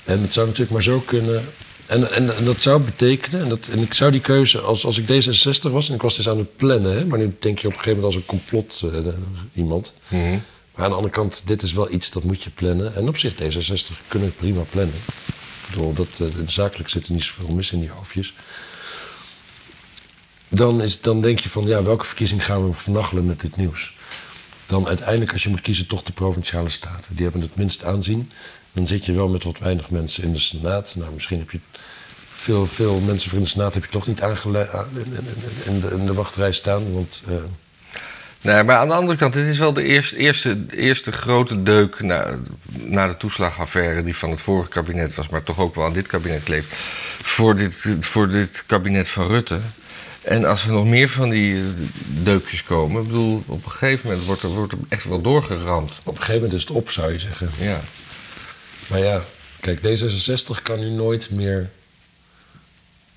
[0.05, 1.45] En het zou natuurlijk maar zo kunnen.
[1.87, 4.99] En, en, en dat zou betekenen, en, dat, en ik zou die keuze, als, als
[4.99, 7.67] ik D66 was en ik was dus aan het plannen, hè, maar nu denk je
[7.67, 9.13] op een gegeven moment als een complot eh,
[9.55, 9.95] iemand.
[10.09, 10.39] mhm.
[10.77, 12.95] Maar aan de andere kant, dit is wel iets dat moet je plannen.
[12.95, 14.95] En op zich, D66 kunnen het prima plannen.
[14.97, 18.35] Ik bedoel, eh, zakelijk zit er niet zoveel mis in die hoofdjes.
[20.49, 23.95] Dan, is, dan denk je van, ja, welke verkiezing gaan we vernachelen met dit nieuws?
[24.67, 27.15] Dan uiteindelijk, als je moet kiezen, toch de provinciale staten.
[27.15, 28.31] Die hebben het minst aanzien.
[28.73, 30.95] Dan zit je wel met wat weinig mensen in de Senaat.
[30.97, 31.61] Nou, misschien heb je
[32.35, 34.21] veel, veel mensen voor in de Senaat heb je toch niet
[35.65, 36.93] in, de, in wachtrij staan.
[36.93, 37.35] Want eh,
[38.47, 42.01] Nee, maar aan de andere kant, dit is wel de eerste, eerste, eerste grote deuk
[42.01, 42.39] na,
[42.73, 46.07] na de toeslagaffaire die van het vorige kabinet was, maar toch ook wel aan dit
[46.07, 46.67] kabinet kleeft,
[47.23, 49.59] voor dit, voor dit kabinet van Rutte.
[50.23, 51.63] En als er nog meer van die eh,
[52.07, 55.93] deukjes komen, ik bedoel, op een gegeven moment wordt er, wordt er echt wel doorgeramd.
[56.05, 57.51] op een gegeven moment is het op, zou je zeggen.
[57.59, 57.81] Ja.
[58.87, 59.23] Maar ja,
[59.61, 61.71] kijk, D66 kan nu nooit meer.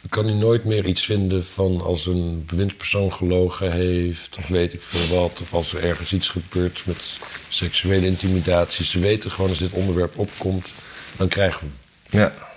[0.09, 4.81] Kan nu nooit meer iets vinden van als een bewindspersoon gelogen heeft, of weet ik
[4.81, 7.17] veel wat, of als er ergens iets gebeurt met
[7.49, 8.85] seksuele intimidatie.
[8.85, 10.71] Ze weten gewoon als dit onderwerp opkomt,
[11.17, 11.73] dan krijgen we
[12.09, 12.19] hem.
[12.19, 12.47] Ja.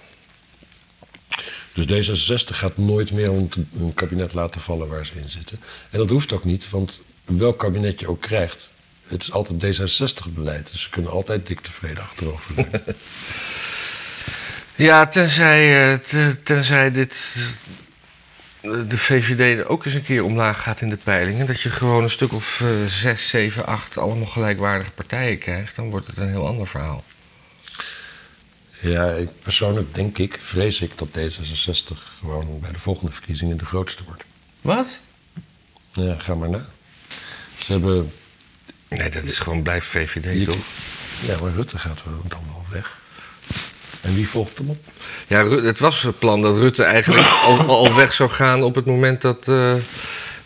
[1.74, 5.60] Dus D66 gaat nooit meer een, een kabinet laten vallen waar ze in zitten.
[5.90, 8.70] En dat hoeft ook niet, want welk kabinet je ook krijgt,
[9.06, 10.70] het is altijd D66-beleid.
[10.70, 12.54] Dus ze kunnen altijd dik tevreden achterover.
[14.82, 17.36] Ja, tenzij, eh, te- tenzij dit,
[18.62, 21.46] de VVD ook eens een keer omlaag gaat in de peilingen.
[21.46, 25.76] Dat je gewoon een stuk of eh, zes, zeven, acht allemaal gelijkwaardige partijen krijgt.
[25.76, 27.04] Dan wordt het een heel ander verhaal.
[28.80, 33.64] Ja, ik, persoonlijk denk ik, vrees ik dat D66 gewoon bij de volgende verkiezingen de
[33.66, 34.24] grootste wordt.
[34.60, 35.00] Wat?
[35.92, 36.66] Ja, ga maar na.
[37.58, 38.12] Ze hebben.
[38.88, 40.56] Nee, dat is gewoon blijf VVD, Je- toch?
[41.26, 43.00] Ja, maar Rutte gaat wel dan wel weg.
[44.02, 44.78] En wie volgt hem op?
[45.26, 48.84] Ja, het was het plan dat Rutte eigenlijk al, al weg zou gaan op het
[48.86, 49.74] moment dat, eh,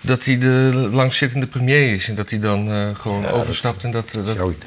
[0.00, 2.08] dat hij de langzittende premier is.
[2.08, 4.64] En dat hij dan eh, gewoon Ja, overstapt en dat, eh, Dat dat,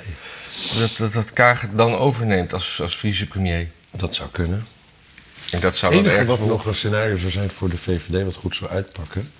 [0.79, 3.67] dat, dat, dat Kaag het dan overneemt als, als vicepremier.
[3.91, 4.65] Dat zou kunnen.
[5.51, 8.35] En dat zou Het enige wat nog een scenario zou zijn voor de VVD, wat
[8.35, 9.31] goed zou uitpakken.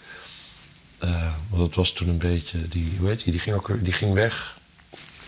[1.00, 2.68] eh, want dat was toen een beetje.
[2.68, 3.32] Die, hoe heet die?
[3.32, 4.58] Die ging, ook, die ging weg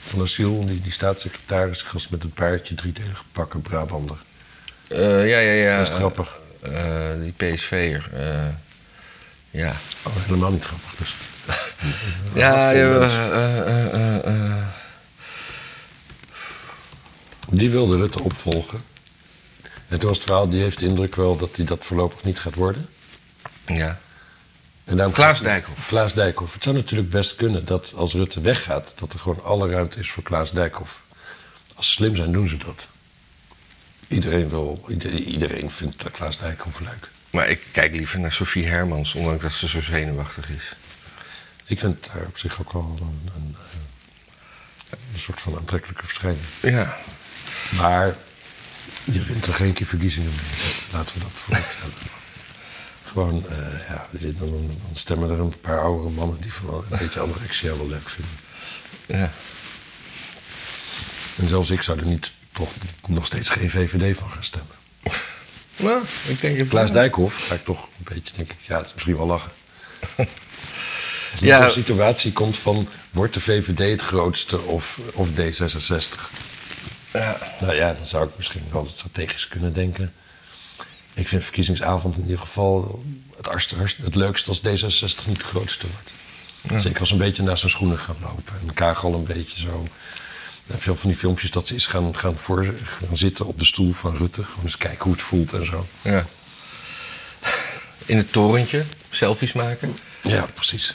[0.07, 0.65] van asiel.
[0.65, 4.17] Die, die staatssecretaris, gast met een paardje, driedelige pakken, Brabander.
[4.87, 5.77] Eh, ja, ja, ja.
[5.77, 6.39] Dat is grappig.
[6.61, 8.09] Eh, die PSV'er.
[8.13, 8.47] eh
[9.51, 9.75] ja.
[10.03, 10.95] Oh, helemaal niet grappig.
[10.97, 11.15] Dus.
[12.33, 13.09] Ja, ja.
[17.49, 18.83] Die wilde Rutte opvolgen.
[19.87, 22.39] En toen was het verhaal, die heeft de indruk wel dat hij dat voorlopig niet
[22.39, 22.87] gaat worden.
[23.65, 23.99] ja.
[24.91, 25.87] En daarom Klaas Dijkhoff.
[25.87, 26.53] Klaas Dijkhoff.
[26.53, 30.11] Het zou natuurlijk best kunnen dat als Rutte weggaat, dat er gewoon alle ruimte is
[30.11, 31.01] voor Klaas Dijkhoff.
[31.75, 32.87] Als ze slim zijn, doen ze dat.
[34.07, 37.09] Iedereen, wil, ieder- iedereen vindt dat Klaas Dijkhoff leuk.
[37.29, 40.75] Maar ik kijk liever naar Sophie Hermans, ondanks dat ze zo zenuwachtig is.
[41.65, 43.55] Ik vind haar op zich ook wel een, een,
[44.89, 46.43] eh, een soort van aantrekkelijke verschijning.
[46.61, 46.97] Ja.
[47.75, 48.15] Maar
[49.03, 50.71] je wint er geen keer verkiezingen mee.
[50.91, 51.93] Laten we dat vooropstellen.
[53.11, 53.57] Gewoon, eh,
[53.89, 57.87] ja, dan, dan stemmen er een paar oudere mannen die van een beetje anorexia wel
[57.87, 58.33] leuk vinden.
[59.05, 59.31] Ja.
[61.37, 62.69] En zelfs ik zou er niet, toch
[63.07, 64.75] nog steeds geen VVD van gaan stemmen.
[65.77, 66.59] Nou, ik denk...
[66.59, 66.93] het Klaas wel.
[66.93, 69.51] Dijkhoff ga ik toch een beetje, denk ik, ja, dat is misschien wel lachen.
[71.31, 71.61] Als er Ja.
[71.63, 76.19] zo'n situatie komt van, wordt de VVD het grootste of, of D66?
[77.13, 77.37] Ja.
[77.61, 80.13] Nou ja, dan zou ik misschien wel strategisch kunnen denken.
[81.13, 83.03] Ik vind verkiezingsavond in ieder geval
[83.37, 86.09] het, arst- het leukste als D66 niet de grootste wordt.
[86.73, 86.79] Ja.
[86.79, 88.53] Zeker als ze een beetje naar zijn schoenen gaan lopen.
[88.67, 89.71] En Kagel een beetje zo.
[90.65, 93.45] Dan heb je al van die filmpjes dat ze eens gaan, gaan, voor, gaan zitten
[93.45, 94.43] op de stoel van Rutte.
[94.43, 95.87] Gewoon eens kijken hoe het voelt en zo.
[96.01, 96.25] Ja.
[98.05, 99.97] In het torentje, selfies maken.
[100.23, 100.93] Ja, precies.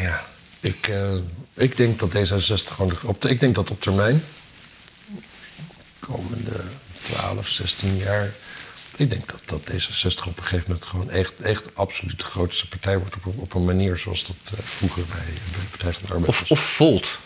[0.00, 0.24] Ja.
[0.60, 1.16] Ik, eh,
[1.54, 2.88] ik denk dat D66 gewoon...
[2.88, 4.24] de- Op ik denk dat op termijn...
[6.00, 6.60] komende
[7.02, 8.30] 12, 16 jaar...
[9.02, 12.68] Ik denk dat, dat D66 op een gegeven moment gewoon echt, echt absoluut de grootste
[12.68, 13.14] partij wordt.
[13.24, 16.28] Op, op een manier zoals dat eh, vroeger bij, bij de Partij van de Arbeid
[16.28, 17.18] Of, of Volt.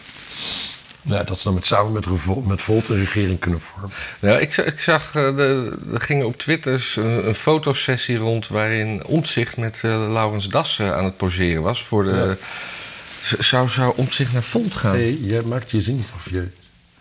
[1.06, 2.06] Ja, dat ze dan met, samen met,
[2.46, 3.90] met Volt een regering kunnen vormen.
[4.20, 9.04] Nou, ik, ik zag, eh, de, er ging op Twitter een, een fotosessie rond waarin
[9.04, 11.82] Omtzigt met eh, Laurens Das eh, aan het poseren was.
[11.82, 13.36] Voor de, Ja.
[13.38, 14.92] Zou, zou Omtzigt naar Volt gaan?
[14.92, 16.30] Nee, jij maakt je zin niet af.
[16.30, 16.48] Je,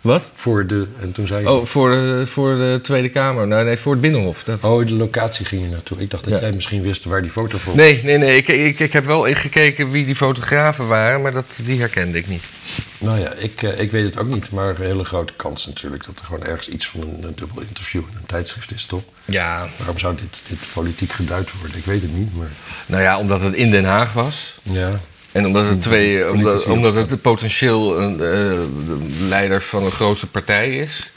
[0.06, 0.30] Wat?
[0.34, 0.88] voor de...
[1.02, 1.50] En toen zei je...
[1.52, 3.48] Oh, voor de, voor de Tweede Kamer.
[3.48, 4.44] Nou, nee, voor het Binnenhof.
[4.44, 4.64] Dat...
[4.64, 5.98] Oh, de locatie ging je naartoe.
[6.02, 6.40] Ik dacht dat Ja.
[6.40, 8.38] jij misschien wist waar die foto voor Nee, nee, nee.
[8.38, 12.28] Ik, ik, ik heb wel gekeken wie die fotografen waren, maar dat, die herkende ik
[12.28, 12.44] niet.
[12.98, 16.06] Nou ja, ik, eh, ik weet het ook niet, maar een hele grote kans natuurlijk
[16.06, 19.02] dat er gewoon ergens iets van een, een dubbel interview in een tijdschrift is, toch?
[19.26, 19.70] Ja.
[19.78, 21.78] Waarom zou dit, dit politiek geduid worden?
[21.78, 22.50] Ik weet het niet, maar
[22.86, 24.58] Nou ja, omdat het in Den Haag was.
[24.62, 25.00] ja.
[25.36, 26.32] En omdat het, twee,
[26.72, 28.20] omdat, het potentieel een, eh,
[28.88, 31.12] de leider van een grote partij is.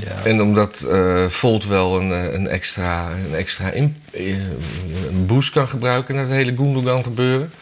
[0.00, 0.24] ja.
[0.24, 4.34] En omdat eh, Volt wel een, eh, een extra, een extra in- eh,
[5.08, 7.52] een boost kan gebruiken naar het hele Gundogan gebeuren.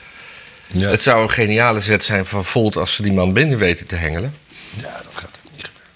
[0.66, 0.88] Ja.
[0.90, 3.96] Het zou een geniale zet zijn van Volt als ze die man binnen weten te
[3.96, 4.34] hengelen.
[4.76, 5.92] ja, dat gaat ook niet gebeuren.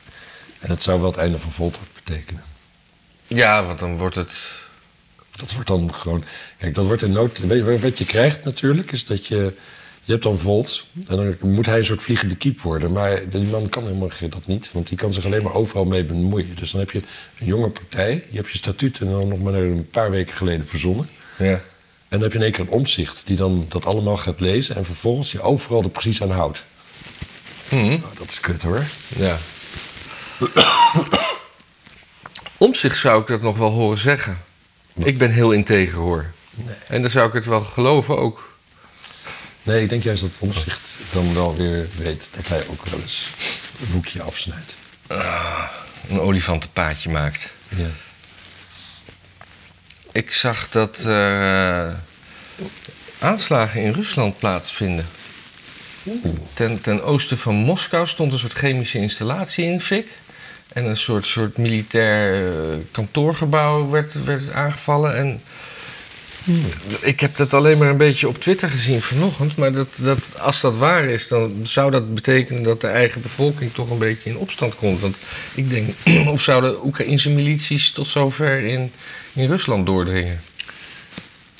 [0.60, 2.42] En het zou wel het einde van Volt betekenen.
[3.26, 4.32] Ja, want dan wordt het.
[5.36, 6.24] Dat wordt dan gewoon...
[6.58, 7.38] Kijk, dat wordt in nood...
[7.38, 9.54] Weet je, wat je krijgt natuurlijk, is dat je...
[10.04, 12.92] Je hebt dan Volt en dan moet hij een soort vliegende kiep worden.
[12.92, 16.04] Maar die man kan helemaal dat niet, want die kan zich alleen maar overal mee
[16.04, 16.56] bemoeien.
[16.56, 17.02] Dus dan heb je
[17.38, 20.66] een jonge partij, je hebt je statuut en dan nog maar een paar weken geleden
[20.66, 21.08] verzonnen.
[21.38, 21.60] Ja.
[22.12, 24.76] En dan heb je in één keer een omzicht die dan dat allemaal gaat lezen
[24.76, 26.64] en vervolgens je overal er precies aan houdt.
[27.68, 27.76] Hm.
[27.76, 28.84] Nou, dat is kut hoor.
[29.16, 29.38] Ja.
[32.56, 34.38] Om zich zou ik dat nog wel horen zeggen.
[34.94, 36.30] Ik ben heel integer hoor.
[36.54, 36.74] Nee.
[36.88, 38.50] En dan zou ik het wel geloven ook.
[39.62, 43.28] Nee, ik denk juist dat omzicht dan wel weer weet dat hij ook wel eens
[43.80, 44.76] een hoekje afsnijdt.
[46.08, 47.52] Een olifantenpaadje maakt.
[47.68, 47.88] Ja.
[50.12, 51.94] Ik zag dat er eh,
[53.18, 55.06] aanslagen in Rusland plaatsvinden.
[56.54, 60.08] Ten, ten oosten van Moskou stond een soort chemische installatie in fik.
[60.72, 65.16] En een soort, soort militair eh, kantoorgebouw werd, werd aangevallen.
[65.16, 65.40] En
[67.00, 69.56] ik heb dat alleen maar een beetje op Twitter gezien vanochtend.
[69.56, 73.72] Maar dat, dat, als dat waar is, dan zou dat betekenen dat de eigen bevolking
[73.72, 75.00] toch een beetje in opstand komt.
[75.00, 75.18] Want
[75.54, 75.94] ik denk,
[76.34, 78.92] of zouden Oekraïnse milities tot zover in,
[79.32, 80.40] in Rusland doordringen?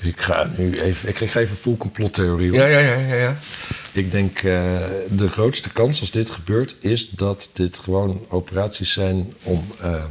[0.02, 2.52] Ik ga nu even, ik ga even full complottheorie.
[2.52, 3.14] Ja, ja, ja, ja.
[3.14, 3.38] ja.
[3.92, 4.42] Ik denk eh,
[5.10, 9.66] de grootste kans als dit gebeurt is dat dit gewoon operaties zijn om.
[9.80, 10.04] eh,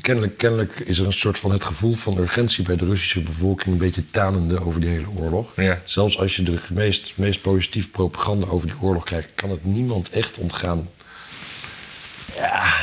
[0.00, 3.72] kennelijk, kennelijk is er een soort van het gevoel van urgentie bij de Russische bevolking
[3.72, 5.52] een beetje tanende over die hele oorlog.
[5.56, 5.82] Ja.
[5.84, 10.10] Zelfs als je de meest, meest positieve propaganda over die oorlog krijgt, kan het niemand
[10.10, 10.88] echt ontgaan.
[12.36, 12.74] Ja.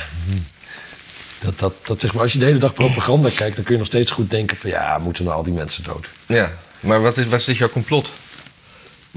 [1.42, 3.80] Dat, dat, dat zeg maar, als je de hele dag propaganda kijkt, dan kun je
[3.80, 6.10] nog steeds goed denken van ja, moeten nou al die mensen dood?
[6.26, 6.52] ja.
[6.80, 8.10] Maar wat is, wat is jouw complot?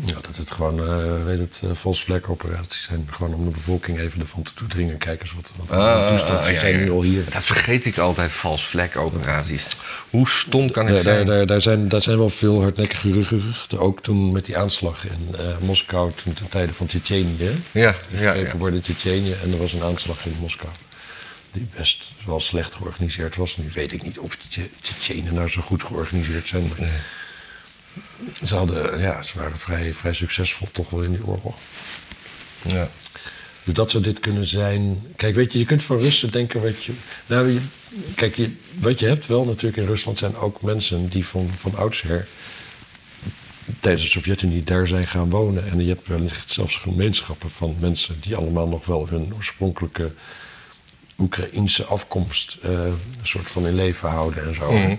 [0.05, 3.09] Ja, dat het gewoon, eh weet het, uh, false flag operaties zijn.
[3.11, 4.99] Gewoon om de bevolking even ervan te toedringen.
[4.99, 7.25] Kijk eens wat, wat Ah, de toestanden ah, zijn nu al hier.
[7.31, 9.67] Dat vergeet ik altijd, vals vlek operaties.
[10.11, 11.27] Hoe stom kan het daar, zijn?
[11.27, 13.79] daar, daar, zijn, daar zijn wel veel hardnekkige geruchten.
[13.79, 17.63] Ook toen met die aanslag in eh, Moskou, toen ten tijde van Tsjetsjenië.
[17.73, 18.57] Ja, ja, ja.
[18.57, 20.71] worden in Tsjetsjenië en er was een aanslag in Moskou.
[21.55, 23.57] Die best wel slecht georganiseerd was.
[23.57, 26.67] Nu weet ik niet of de Tsje- Tsjetsjenen nou zo goed georganiseerd zijn.
[26.79, 27.05] Maar
[28.45, 31.57] ze, hadden, ja, ze waren vrij, vrij succesvol toch wel in die oorlog.
[32.62, 32.88] ja.
[33.64, 35.03] Dus dat zou dit kunnen zijn.
[35.17, 36.93] Kijk, weet je, je kunt van Russen denken wat je.
[37.27, 37.61] Nou, je,
[38.14, 41.77] kijk, je, wat je hebt wel natuurlijk in Rusland zijn ook mensen die van, van
[41.77, 42.27] oudsher.
[43.81, 45.71] tijdens de Sovjet-Unie daar zijn gaan wonen.
[45.71, 50.12] En je hebt wellicht zelfs gemeenschappen van mensen die allemaal nog wel hun oorspronkelijke
[51.18, 52.59] Oekraïense afkomst.
[52.62, 54.72] eh, een soort van in leven houden en zo.
[54.72, 54.96] Mhm.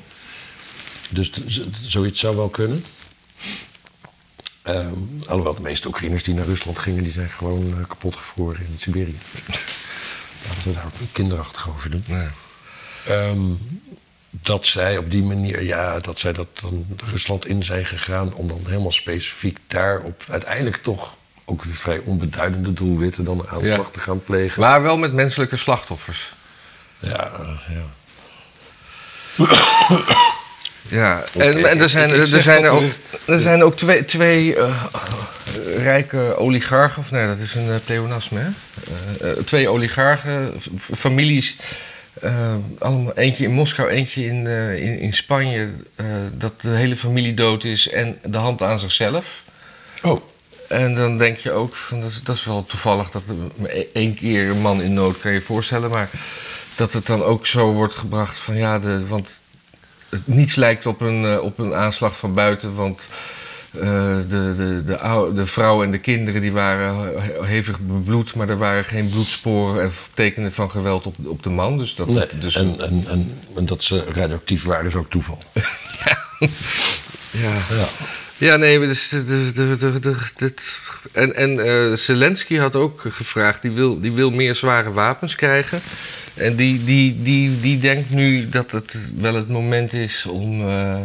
[1.10, 1.32] dus
[1.82, 2.86] zoiets zou wel kunnen.
[4.62, 4.94] Ehm,
[5.28, 8.80] alhoewel de meeste Oekraïners die naar Rusland gingen, die zijn gewoon eh, kapot gevroren in
[8.80, 9.18] Siberië.
[10.48, 12.04] Laten we daar ook niet kinderachtig over doen.
[12.08, 12.28] Nee.
[13.08, 13.54] Ehm,
[14.30, 18.48] dat zij op die manier, ja, dat zij dat dan Rusland in zijn gegaan om
[18.48, 23.92] dan helemaal specifiek daarop uiteindelijk toch ook weer vrij onbeduidende doelwitten dan een aanslag Ja.
[23.92, 24.62] te gaan plegen.
[24.62, 26.34] Maar wel met menselijke slachtoffers.
[27.00, 27.32] Ja,
[27.70, 27.84] ja.
[30.90, 32.84] Ja, Oké, en, en er zijn, ik- ik er zijn, er ook,
[33.26, 34.84] er zijn ook twee, twee eh,
[35.78, 38.48] rijke oligarchen, of nee, dat is een eh, pleonasme, hè?
[39.22, 40.54] Eh, eh, twee oligarchen,
[40.96, 41.56] families,
[42.22, 46.96] eh, allemaal, eentje in Moskou, eentje in, eh, in, in Spanje, eh, dat de hele
[46.96, 49.44] familie dood is en de hand aan zichzelf.
[50.04, 50.22] Oh,
[50.68, 53.88] En dan denk je ook, van, dat, is, dat is wel toevallig dat er e-
[53.94, 56.10] één keer een man in nood kan je voorstellen, maar
[56.76, 59.42] dat het dan ook zo wordt gebracht van ja, de, want
[60.10, 63.10] het, niets lijkt op een, eh, op een aanslag van buiten, want
[63.72, 63.82] eh,
[64.18, 68.58] de, de, de, de vrouw en de kinderen die waren he- hevig bebloed, maar er
[68.58, 71.78] waren geen bloedsporen en tekenen van geweld op, op de man.
[71.78, 75.40] Dus dat, nee, dus, en, en, en, en dat ze radioactief waren is ook toeval.
[76.06, 76.18] ja.
[77.32, 77.54] Ja.
[77.70, 77.86] Ja,
[78.38, 79.10] nee, maar dus
[80.36, 80.80] dit-
[81.12, 85.80] en, en eh, Zelensky had ook gevraagd, die wil, die wil meer zware wapens krijgen.
[86.34, 90.96] En die, die, die, die denkt nu dat het wel het moment is om, eh,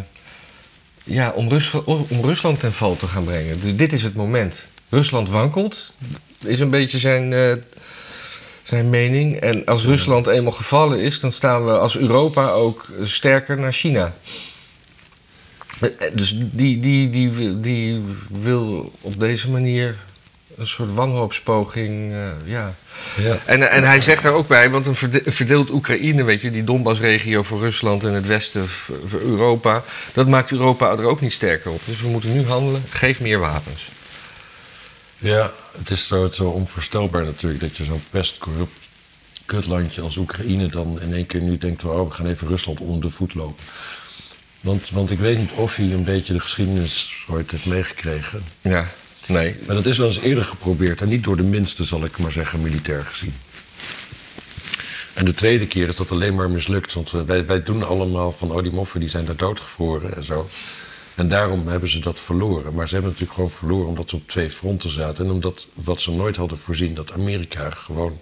[1.05, 3.61] ja, om, Rus, om Rusland ten val te gaan brengen.
[3.61, 4.67] Dus dit is het moment.
[4.89, 5.97] Rusland wankelt,
[6.45, 7.53] is een beetje zijn, eh,
[8.63, 9.37] zijn mening.
[9.41, 14.15] En als Rusland eenmaal gevallen is, dan staan we als Europa ook sterker naar China.
[16.15, 19.97] Dus die, die, die, wil- die wil op deze manier
[20.57, 22.75] een soort wanhoopspoging, eh, ja.
[23.21, 23.39] Ja.
[23.45, 26.51] En, en hij zegt daar ook bij, want een verde- een verdeeld Oekraïne, weet je,
[26.51, 28.69] die Donbassregio voor Rusland en het westen
[29.05, 31.81] voor Europa, dat maakt Europa er ook niet sterker op.
[31.85, 33.89] Dus we moeten nu handelen, geef meer wapens.
[35.19, 38.75] Ja, het is zo, zo onvoorstelbaar natuurlijk dat je zo'n pestcorrupt
[39.47, 43.01] kutlandje als Oekraïne dan in één keer nu denkt: oh, we gaan even Rusland onder
[43.01, 43.65] de voet lopen.
[44.61, 48.43] Want, want ik weet niet of hij een beetje de geschiedenis ooit heeft meegekregen.
[48.61, 48.87] Ja,
[49.27, 49.57] nee.
[49.67, 51.01] Maar dat is wel eens eerder geprobeerd.
[51.03, 53.35] En niet door de minste, zal ik maar zeggen, militair gezien.
[55.15, 56.93] En de tweede keer is dat alleen maar mislukt.
[56.93, 60.25] Want we- wij, wij doen allemaal van, oh die moffen die zijn daar doodgevroren en
[60.25, 60.49] zo.
[61.15, 62.75] En daarom hebben ze dat verloren.
[62.75, 65.25] Maar ze hebben natuurlijk gewoon verloren omdat ze op twee fronten zaten.
[65.25, 68.21] En omdat wat ze nooit hadden voorzien, dat Amerika gewoon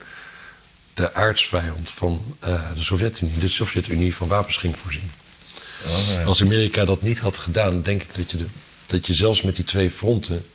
[0.94, 5.10] de aardsvijand van eh, de Sovjet-Unie, de Sovjet-Unie van wapens ging voorzien.
[6.26, 8.46] Als Amerika dat niet had gedaan, denk ik dat je, de,
[8.86, 10.46] dat je zelfs met die twee fronten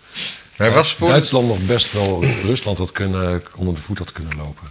[0.56, 4.38] Hij was voor Duitsland nog best wel Rusland had kunnen, onder de voet had kunnen
[4.38, 4.68] lopen.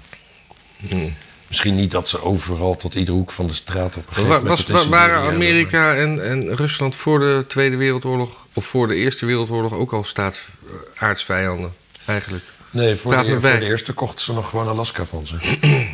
[0.89, 1.15] Hmm.
[1.49, 4.69] Misschien niet dat ze overal tot iedere hoek van de straat op een was, het
[4.69, 9.27] in wa- waren Amerika en, en Rusland voor de Tweede Wereldoorlog of voor de Eerste
[9.27, 11.73] Wereldoorlog ook al staatsaardsvijanden
[12.05, 12.45] eigenlijk?
[12.45, 15.37] maar- Nee, voor de, me voor de eerste kochten ze nog gewoon Alaska van ze.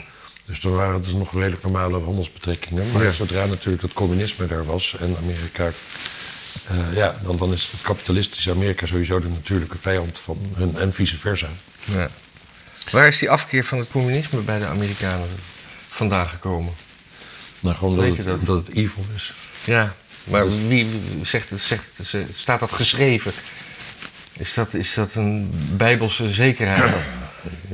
[0.49, 2.91] dus dan waren het dus nog redelijk normale handelsbetrekkingen.
[2.93, 3.13] Maar Ja.
[3.13, 5.71] zodra natuurlijk het communisme daar was en Amerika...
[6.67, 10.93] eh, ja, dan, dan is het kapitalistische Amerika sowieso de natuurlijke vijand van hun en
[10.93, 11.49] vice versa.
[11.85, 12.11] Ja.
[12.91, 15.29] Waar is die afkeer van het communisme bij de Amerikanen
[15.89, 16.75] vandaan gekomen?
[17.61, 18.47] Maar gewoon dat het, dat?
[18.47, 19.35] dat het evil is.
[19.65, 23.33] Ja, maar wie wie zegt, zegt, ze- staat dat geschreven?
[24.33, 26.95] Is dat, is dat een bijbelse zekerheid?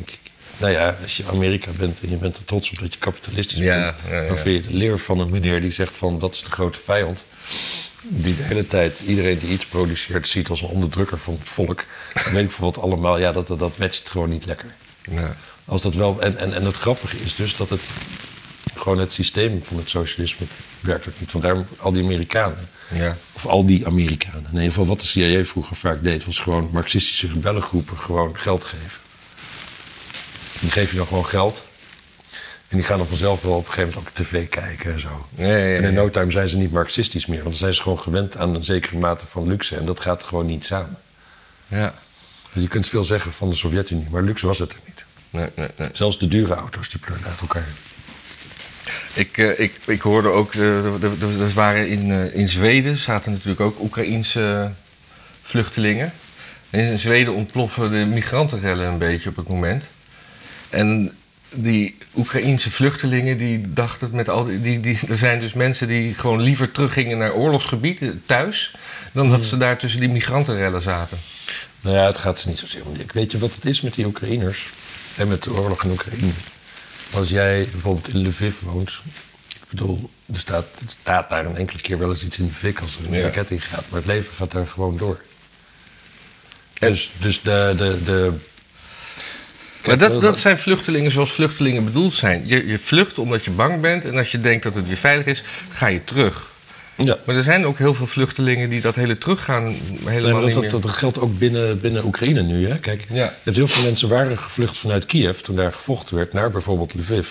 [0.05, 0.19] Ik-
[0.57, 3.59] Nou ja, als je Amerika bent en je bent er trots op dat je kapitalistisch
[3.59, 4.27] Ja, bent, ja, ja.
[4.27, 6.79] dan vind je de leer van een meneer die zegt van dat is de grote
[6.79, 7.27] vijand.
[8.03, 11.85] Die de hele tijd iedereen die iets produceert ziet als een onderdrukker van het volk.
[12.25, 14.75] Dan weet ik voor wat allemaal, ja, dat, dat, dat matcht gewoon niet lekker.
[15.11, 15.37] Ja.
[15.65, 17.81] Als dat wel, en, en, en het grappige is dus dat het
[18.75, 20.47] gewoon het systeem van het socialisme
[20.81, 21.33] werkt ook niet.
[21.33, 23.17] Want daarom al die Amerikanen, Ja.
[23.33, 26.69] of al die Amerikanen, in ieder geval wat de CIA vroeger vaak deed, was gewoon
[26.73, 29.01] marxistische rebellengroepen gewoon geld geven.
[30.61, 31.67] Die geef je dan gewoon geld.
[32.69, 35.27] En die gaan dan vanzelf wel op een gegeven moment ook tv kijken en zo.
[35.35, 35.77] Ja, ja, ja.
[35.77, 37.39] En in no time zijn ze niet marxistisch meer.
[37.39, 39.77] Want dan zijn ze gewoon gewend aan een zekere mate van luxe.
[39.77, 40.99] En dat gaat gewoon niet samen.
[41.69, 41.95] ja.
[42.53, 45.05] Dus je kunt veel zeggen van de Sovjet-Unie, maar luxe was het er niet.
[45.31, 45.89] Nee, nee, nee.
[45.93, 47.69] Zelfs de dure auto's, die pleurden uit elkaar.
[49.15, 51.03] Ik, eh, ik, ik hoorde ook, eh,
[51.41, 54.73] er waren in, eh, in Zweden zaten natuurlijk ook Oekraïense
[55.43, 56.13] vluchtelingen.
[56.71, 59.89] En in Zweden ontploffen de migrantenrellen een beetje op het moment.
[60.75, 61.13] En
[61.55, 66.15] die Oekraïense vluchtelingen die dachten met al die, die, die er zijn dus mensen die
[66.15, 68.75] gewoon liever teruggingen naar oorlogsgebieden thuis
[69.13, 71.19] dan dat ze daar tussen die migrantenrellen zaten.
[71.81, 72.95] Nou ja, het gaat ze niet zozeer om.
[73.01, 74.71] Ik weet je wat het is met die Oekraïners
[75.17, 76.33] en met de oorlog in Oekraïne?
[77.13, 79.01] Als jij bijvoorbeeld in Lviv woont,
[79.71, 82.81] bedoel, er staat, er staat daar een enkele keer wel eens iets in de fik
[82.81, 83.23] als er een Ja.
[83.23, 83.85] raket in gaat.
[83.89, 85.21] Maar het leven gaat daar gewoon door.
[86.79, 87.75] En- Dus, dus de...
[87.77, 88.33] de, de
[89.87, 92.43] Maar dat, dat zijn vluchtelingen zoals vluchtelingen bedoeld zijn.
[92.47, 95.27] Je, je vlucht omdat je bang bent en als je denkt dat het weer veilig
[95.27, 96.53] is, ga je terug.
[96.97, 97.19] Ja.
[97.27, 100.63] Maar er zijn ook heel veel vluchtelingen die dat hele teruggaan Nee, helemaal niet dat,
[100.63, 100.71] meer.
[100.71, 102.69] dat, dat geldt ook binnen, binnen Oekraïne nu.
[102.69, 102.79] Hè?
[102.79, 103.25] Kijk, Ja.
[103.25, 106.95] je hebt heel veel mensen waren gevlucht vanuit Kiev toen daar gevochten werd naar bijvoorbeeld
[106.95, 107.29] Lviv.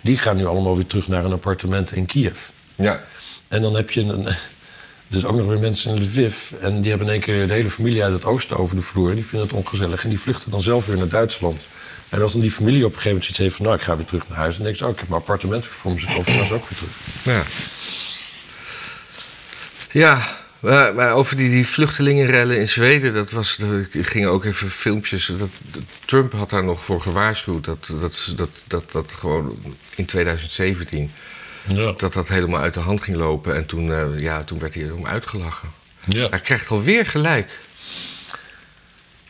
[0.00, 2.38] Die gaan nu allemaal weer terug naar een appartement in Kiev.
[2.74, 3.04] Ja.
[3.48, 4.28] En dan heb je een,
[5.08, 6.50] dus ook nog weer mensen in Lviv.
[6.60, 9.14] En die hebben in één keer de hele familie uit het oosten over de vloer.
[9.14, 10.02] Die vinden het ongezellig.
[10.04, 11.66] En die vluchten dan zelf weer naar Duitsland.
[12.08, 13.64] En als dan die familie op een gegeven moment zoiets heeft van...
[13.66, 14.54] nou, ik ga weer terug naar huis.
[14.56, 16.26] Dan denk je, oh, ik heb mijn appartement voor mezelf.
[16.26, 16.92] En dan is ook weer terug.
[17.22, 17.42] Ja.
[19.90, 24.70] Ja, maar, maar over die, die vluchtelingenrellen in Zweden, dat was, er gingen ook even
[24.70, 25.26] filmpjes.
[25.26, 29.58] Dat, dat- Trump had daar nog voor gewaarschuwd dat dat, dat, dat, dat gewoon
[29.94, 31.12] in 2017
[31.66, 31.92] Ja.
[31.96, 33.54] dat dat helemaal uit de hand ging lopen.
[33.54, 35.68] En toen, eh, ja, toen werd hij erom uitgelachen.
[36.04, 36.28] Ja.
[36.28, 37.50] Hij krijgt alweer gelijk.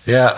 [0.03, 0.37] ja.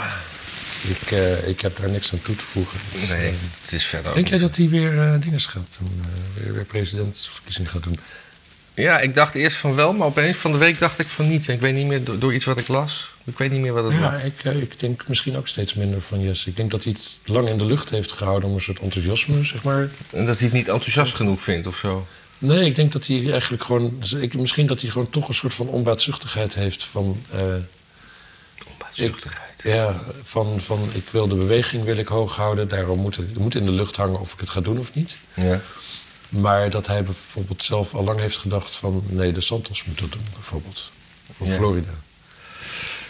[0.82, 2.78] Ik, eh, ik heb daar niks aan toe te voegen.
[2.92, 6.02] Dus, Nee, eh, het is verder Denk jij dat hij weer eh dingen gaat doen?
[6.34, 7.98] weer, weer presidentsverkiezingen gaat doen?
[8.74, 11.48] Ja, ik dacht eerst van wel, maar opeens van de week dacht ik van niet.
[11.48, 13.10] Ik weet niet meer, door, door iets wat ik las.
[13.24, 14.22] Ik weet niet meer wat het Ja, was.
[14.22, 16.48] ik, eh, ik denk misschien ook steeds minder van Jesse.
[16.48, 19.44] Ik denk dat hij het lang in de lucht heeft gehouden om een soort enthousiasme,
[19.44, 19.88] zeg maar.
[20.10, 22.06] En dat hij het niet enthousiast genoeg vindt of zo.
[22.38, 24.02] Nee, ik denk dat hij eigenlijk gewoon...
[24.20, 27.22] Ik, misschien dat hij gewoon toch een soort van onbaatzuchtigheid heeft van...
[27.30, 27.40] eh,
[28.72, 29.47] Onbaatzuchtigheid.
[29.62, 32.68] Ja, van, van ik wil de beweging wil ik hoog houden.
[32.68, 35.16] Daarom moet het, moet in de lucht hangen of ik het ga doen of niet.
[35.34, 35.60] Ja.
[36.28, 39.02] Maar dat hij bijvoorbeeld zelf al lang heeft gedacht van...
[39.06, 40.90] nee, de Santos moet dat doen, bijvoorbeeld.
[41.38, 41.56] Of Ja.
[41.56, 41.90] Florida.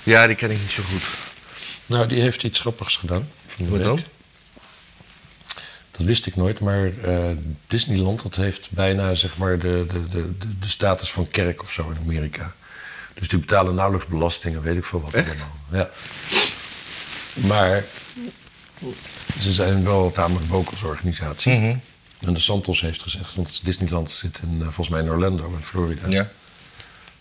[0.02, 1.02] ja, die ken ik niet zo goed.
[1.86, 3.28] Nou, die heeft iets grappigs gedaan.
[3.46, 4.02] van Wat dan?
[5.90, 7.30] Dat wist ik nooit, maar eh,
[7.66, 11.90] Disneyland dat heeft bijna zeg maar, de, de, de, de status van kerk of zo
[11.90, 12.54] in Amerika.
[13.18, 15.28] Dus die betalen nauwelijks belastingen, weet ik veel wat Echt?
[15.28, 15.56] allemaal.
[15.70, 15.90] Ja.
[17.46, 17.84] Maar
[19.40, 21.52] ze zijn wel een tamelijk woke als organisatie.
[21.52, 21.76] Mhm.
[22.20, 25.62] En de Santos heeft gezegd, want Disneyland zit in, eh, volgens mij in Orlando in
[25.62, 26.08] Florida.
[26.08, 26.28] Ja.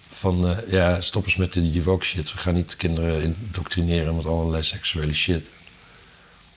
[0.10, 2.34] Van eh, ja, stop eens met die, die woke shit.
[2.34, 5.50] We gaan niet kinderen indoctrineren met allerlei seksuele shit.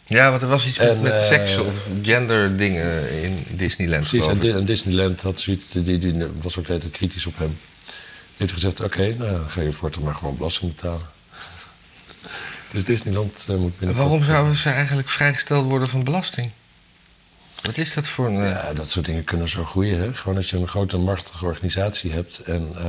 [0.06, 4.08] ja, want er was iets met, En, met eh, seks of gender dingen in Disneyland.
[4.08, 7.58] Precies, en, Disneyland had zoiets, die, die was ook altijd kritisch op hem.
[8.40, 11.06] Heeft gezegd, oké, nou, dan ga je voortaan maar gewoon belasting betalen.
[12.70, 14.08] Dus Disneyland eh, moet binnenkort...
[14.08, 16.50] Waarom zouden ze eigenlijk vrijgesteld worden van belasting?
[17.62, 18.40] Wat is dat voor een...
[18.42, 20.00] eh, Ja, dat soort dingen kunnen zo groeien.
[20.00, 20.14] Hè?
[20.14, 22.38] Gewoon als je een grote machtige organisatie hebt...
[22.38, 22.84] en eh,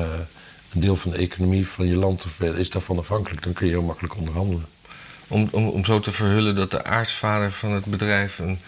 [0.74, 2.26] een deel van de economie van je land
[2.56, 3.44] is daarvan afhankelijk...
[3.44, 4.66] dan kun je heel makkelijk onderhandelen.
[5.28, 8.60] om, om, om zo te verhullen dat de aartsvader van het bedrijf een,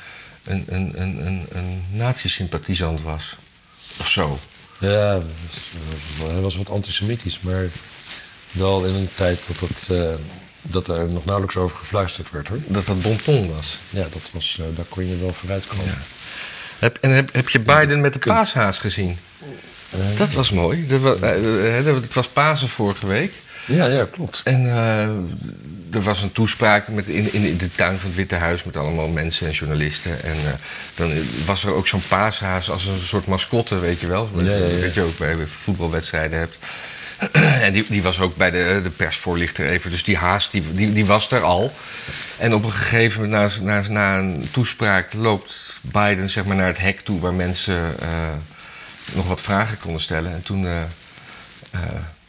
[0.43, 3.37] een, een, een, een, een nazi-sympathisant was?
[3.99, 4.39] Of zo.
[4.79, 5.23] Ja, dat
[6.19, 7.65] was- hij was wat antisemitisch, maar
[8.51, 10.13] wel in een tijd dat, het, eh,
[10.61, 12.57] dat er nog nauwelijks over gefluisterd werd hoor.
[12.67, 13.79] Dat dat bonton was.
[13.89, 15.85] Ja, dat was, eh, daar kon je wel vooruit komen.
[15.85, 15.97] Ja.
[16.79, 19.17] Heb, en heb, heb je Biden met de paashaas gezien?
[19.89, 20.87] Eh, Dat was mooi.
[20.87, 23.33] Dat was, eh, eh, het was Pasen vorige week.
[23.65, 24.41] Ja, ja, klopt.
[24.43, 28.63] En eh, er was een toespraak met in, in de tuin van het Witte Huis
[28.63, 30.23] met allemaal mensen en journalisten.
[30.23, 30.53] En eh,
[30.95, 31.11] dan
[31.45, 34.29] was er ook zo'n paashaas als een soort mascotte, weet je wel.
[34.35, 34.81] Ja, ja, ja.
[34.81, 36.57] Dat je ook bij voetbalwedstrijden hebt.
[37.65, 39.91] en die, die was ook bij de, de persvoorlichter even.
[39.91, 41.73] Dus die haas, die, die, die was er al.
[42.37, 46.67] En op een gegeven moment, na, na, na een toespraak, loopt Biden zeg maar, naar
[46.67, 48.07] het hek toe waar mensen eh,
[49.13, 50.31] nog wat vragen konden stellen.
[50.31, 50.67] En toen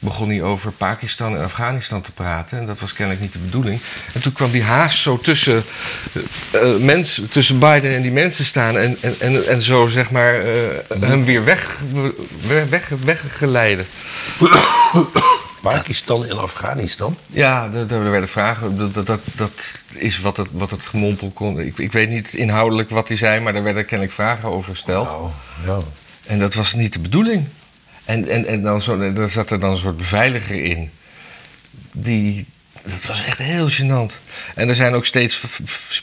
[0.04, 2.58] begon hij over Pakistan en Afghanistan te praten.
[2.58, 3.80] En dat was kennelijk niet de bedoeling.
[4.12, 5.64] En toen kwam die haas zo tussen,
[6.80, 8.78] mensen, tussen Biden en die mensen staan.
[8.78, 11.78] En, en, en, en zo zeg maar eh, hem weer weg,
[12.46, 13.86] weg, weg, weggeleiden.
[15.70, 17.16] Pakistan en Afghanistan.
[17.26, 18.92] Ja, er er werden vragen.
[18.92, 21.60] Dat, dat, dat, is wat het, wat het gemompel kon.
[21.60, 25.16] Ik, ik weet niet inhoudelijk wat hij zei, maar daar werden kennelijk vragen over gesteld.
[25.66, 25.78] Ja.
[26.26, 27.48] En dat was niet de bedoeling.
[28.04, 30.90] En, en, en dan zo, daar zat er dan een soort beveiliger in.
[31.92, 32.46] Die,
[32.82, 34.12] dat was echt heel gênant.
[34.54, 35.40] En er zijn ook steeds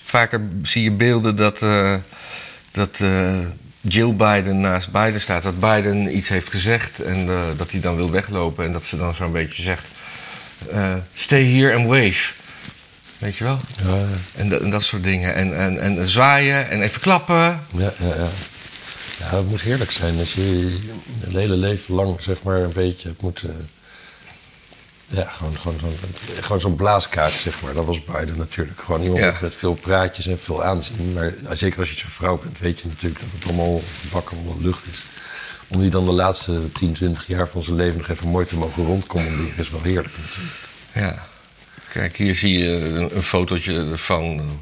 [0.04, 1.96] vaker zie je beelden dat, eh,
[2.72, 3.38] dat eh,
[3.82, 5.44] Jill Biden naast Biden staat.
[5.44, 8.66] Dat Biden iets heeft gezegd en eh, dat hij dan wil weglopen.
[8.66, 9.86] En dat ze dan zo'n beetje zegt:
[11.14, 12.34] Stay here and wave.
[13.18, 13.60] Weet je wel?
[13.86, 15.36] Ja, En, dat- en dat soort dingen.
[15.36, 17.36] En, en, en zwaaien en even klappen.
[17.36, 18.28] ja, ja, ja.
[19.22, 20.78] Ja, het moet heerlijk zijn als je
[21.24, 23.70] een hele leven lang zeg maar een beetje hebt moeten...
[25.08, 25.96] Ja, gewoon, gewoon, gewoon,
[26.42, 27.74] gewoon zo'n blaaskaak, zeg maar.
[27.74, 28.80] Dat was Biden natuurlijk.
[28.82, 29.38] Gewoon iemand Ja.
[29.42, 31.14] met- veel praatjes en veel aanzien.
[31.14, 34.56] Maar zeker als je zo'n vrouw bent, weet je natuurlijk dat het allemaal bakken onder
[34.66, 35.04] lucht is.
[35.68, 38.56] om die dan de laatste 10, 20 jaar van zijn leven nog even mooi te
[38.58, 40.58] mogen rondcommanderen, is wel heerlijk natuurlijk.
[40.94, 41.28] Ja.
[41.92, 44.60] Kijk, hier zie je een, een fotootje van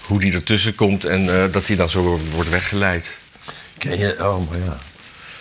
[0.00, 3.18] hoe die ertussen komt en eh, dat hij dan zo wordt weggeleid.
[3.82, 4.78] Ken je, oh maar ja.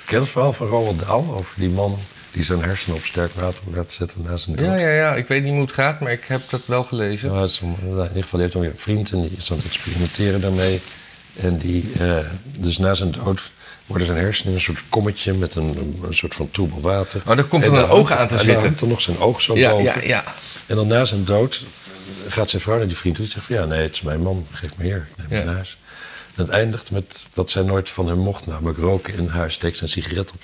[0.06, 1.98] Ken je het verhaal van Roald Dahl over die man
[2.32, 4.66] die zijn hersenen op sterk water laat zetten na zijn dood?
[4.66, 5.16] Ja, ja, ja.
[5.16, 7.34] Ik weet niet hoe het gaat, maar ik heb dat wel gelezen.
[7.34, 10.82] Is in ieder geval heeft weer een vriend en die is aan het experimenteren daarmee.
[11.40, 12.18] En die, eh,
[12.60, 13.52] dus na zijn dood
[13.86, 17.22] worden zijn hersenen een soort kommetje met een, een, soort van troebel water.
[17.26, 18.54] Oh, daar komt En er een oog aan te en zitten.
[18.54, 19.86] dan hangt er nog zijn oog zo Ja, boven.
[20.02, 20.24] ja, ja.
[20.66, 21.66] En dan na zijn dood
[22.28, 23.24] gaat zijn vrouw naar die vriend toe.
[23.26, 24.48] Die zegt van ja, nee, het is mijn man.
[24.52, 25.08] Geef me hier.
[25.18, 25.44] Neem me Ja.
[25.44, 25.78] naar huis.
[26.42, 28.48] En het eindigt met wat zij nooit van hem mocht.
[28.48, 29.54] Namelijk roken in huis.
[29.54, 30.42] Steekt zijn sigaret op.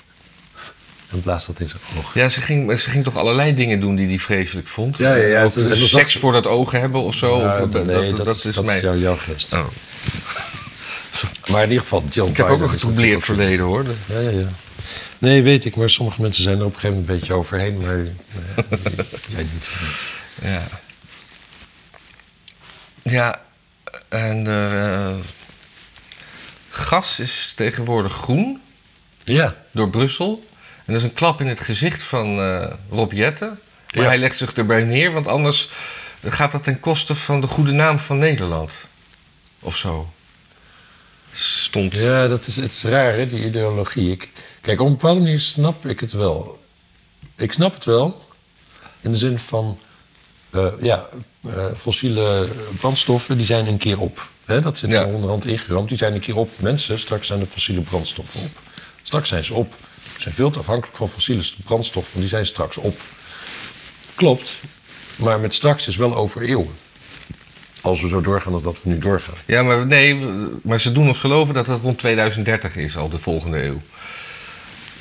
[1.10, 2.14] En blaast dat in zijn oog.
[2.14, 4.98] Ja, ze ging, ze ging toch allerlei dingen doen die hij vreselijk vond.
[4.98, 5.42] Ja, ja, ja.
[5.42, 7.40] Ook seks voor dat oog hebben of zo.
[7.40, 8.76] Ja, of, dat, nee, dat, dat is dat mij.
[8.76, 9.52] is jouw, jouw geest.
[9.52, 9.66] Oh.
[11.50, 13.84] Maar in ieder geval, John Ik heb ook een getroubleerd verleden hoor.
[14.06, 14.48] Ja, ja, ja.
[15.18, 15.76] Nee, weet ik.
[15.76, 17.78] Maar sommige mensen zijn er op een gegeven moment een beetje overheen.
[17.78, 18.12] Maar ja,
[19.36, 19.70] jij niet.
[20.42, 20.68] Ja.
[23.02, 23.40] Ja,
[24.08, 25.14] en eh,
[26.78, 28.60] gas is tegenwoordig groen
[29.24, 29.54] Ja.
[29.70, 30.46] door Brussel.
[30.84, 33.48] En dat is een klap in het gezicht van eh Rob Jetten.
[33.94, 34.08] Maar Ja.
[34.08, 35.68] hij legt zich erbij neer, want anders
[36.24, 38.72] gaat dat ten koste van de goede naam van Nederland.
[39.60, 40.12] Of zo.
[41.32, 41.92] Stond.
[41.92, 44.10] Ja, dat is, het is raar, hè, die ideologie.
[44.10, 44.28] Ik,
[44.60, 46.62] kijk, op een bepaalde manier snap ik het wel.
[47.36, 48.26] Ik snap het wel.
[49.00, 49.78] In de zin van...
[50.50, 51.06] eh, ja,
[51.48, 52.48] eh, fossiele
[52.80, 54.28] brandstoffen, die zijn een keer op.
[54.48, 55.00] Hè, dat zit Ja.
[55.00, 55.88] er onderhand ingeramd.
[55.88, 56.50] Die zijn een keer op.
[56.60, 58.50] Mensen, straks zijn de fossiele brandstoffen op.
[59.02, 59.74] Straks zijn ze op.
[60.14, 62.20] We zijn veel te afhankelijk van fossiele brandstoffen.
[62.20, 63.00] Die zijn straks op.
[64.14, 64.52] Klopt.
[65.16, 66.74] Maar met straks is wel over eeuwen.
[67.80, 69.34] Als we zo doorgaan als dat we nu doorgaan.
[69.46, 70.14] Ja, maar nee,
[70.62, 73.80] maar ze doen ons geloven dat het rond 2030 is, al de volgende eeuw.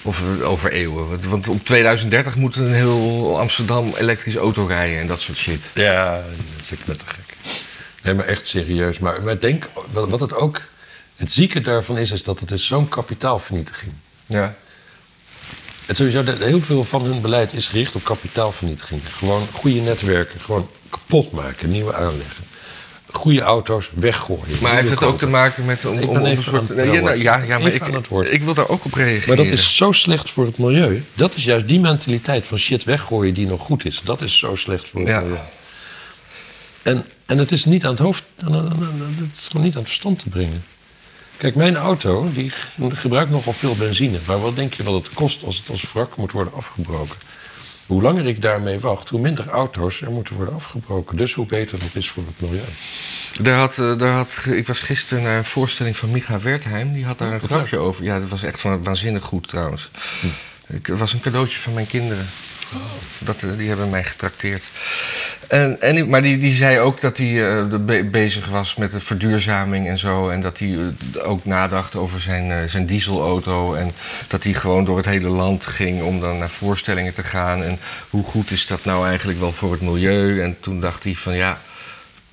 [0.02, 1.30] Of eh, over eeuwen.
[1.30, 5.62] Want- op 2030 moet een heel Amsterdam elektrische auto rijden en dat soort shit.
[5.74, 6.14] Ja,
[6.58, 7.27] dat is net te gek.
[8.08, 9.00] Nee, maar echt serieus.
[9.00, 10.62] Maar, maar denk, wat het ook...
[11.16, 13.92] Het zieke daarvan is, is dat het is zo'n kapitaalvernietiging.
[14.26, 14.56] Ja.
[15.86, 19.02] En sowieso, heel veel van hun beleid is gericht op kapitaalvernietiging.
[19.10, 22.44] Gewoon goede netwerken, gewoon kapot maken, nieuwe aanleggen.
[23.12, 24.58] Goede auto's weggooien.
[24.62, 26.72] Maar heeft het ook te maken met om, Ik om, ben om even een soort.
[26.72, 27.20] aan het ja, nou, woord.
[27.22, 29.28] ja, ja, maar Even ik, ik wil daar ook op reageren.
[29.28, 31.04] Maar dat is zo slecht voor het milieu.
[31.14, 34.02] Dat is juist die mentaliteit van shit weggooien die nog goed is.
[34.04, 35.20] Dat is zo slecht voor het Ja.
[35.22, 35.38] milieu.
[36.88, 40.20] En, en het is niet aan het hoofd, het is gewoon niet aan het verstand
[40.20, 40.64] te brengen.
[41.38, 42.52] Kijk, mijn auto die
[42.90, 44.18] gebruikt nogal veel benzine.
[44.28, 47.16] Maar wat denk je wat het kost als het als wrak moet worden afgebroken?
[47.86, 51.18] Hoe langer ik daarmee wacht, hoe minder auto's er moeten worden afgebroken.
[51.18, 52.64] Dus hoe beter het is voor het milieu.
[53.42, 56.94] Daar had, eh, daar had, ik was gisteren naar een voorstelling van Micha Wertheim.
[56.94, 58.04] Die had daar een grapje over.
[58.04, 59.90] Ja, dat was echt van waanzinnig goed trouwens.
[60.68, 62.28] Ik- Het was een cadeautje van mijn kinderen.
[63.20, 64.64] Dat, eh, die hebben mij getrakteerd.
[65.48, 69.00] En, en, maar die, die zei ook dat hij eh, be- bezig was met de
[69.00, 70.30] verduurzaming en zo.
[70.30, 70.78] En dat hij
[71.14, 73.74] eh, ook nadacht over zijn, eh, zijn dieselauto.
[73.74, 73.92] En
[74.28, 77.64] dat hij gewoon door het hele land ging om dan naar voorstellingen te gaan.
[77.64, 80.42] En hoe goed is dat nou eigenlijk wel voor het milieu?
[80.42, 81.60] En toen dacht hij van ja,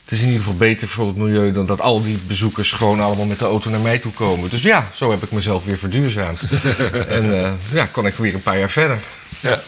[0.05, 3.01] het is in ieder geval beter voor het milieu dan dat al die bezoekers gewoon
[3.01, 4.51] allemaal met de auto naar mij toe komen.
[4.51, 6.41] Dus ja, zo heb ik mezelf weer verduurzaamd.
[7.09, 9.01] en ja, kon ik weer een paar jaar verder.
[9.41, 9.63] Ja.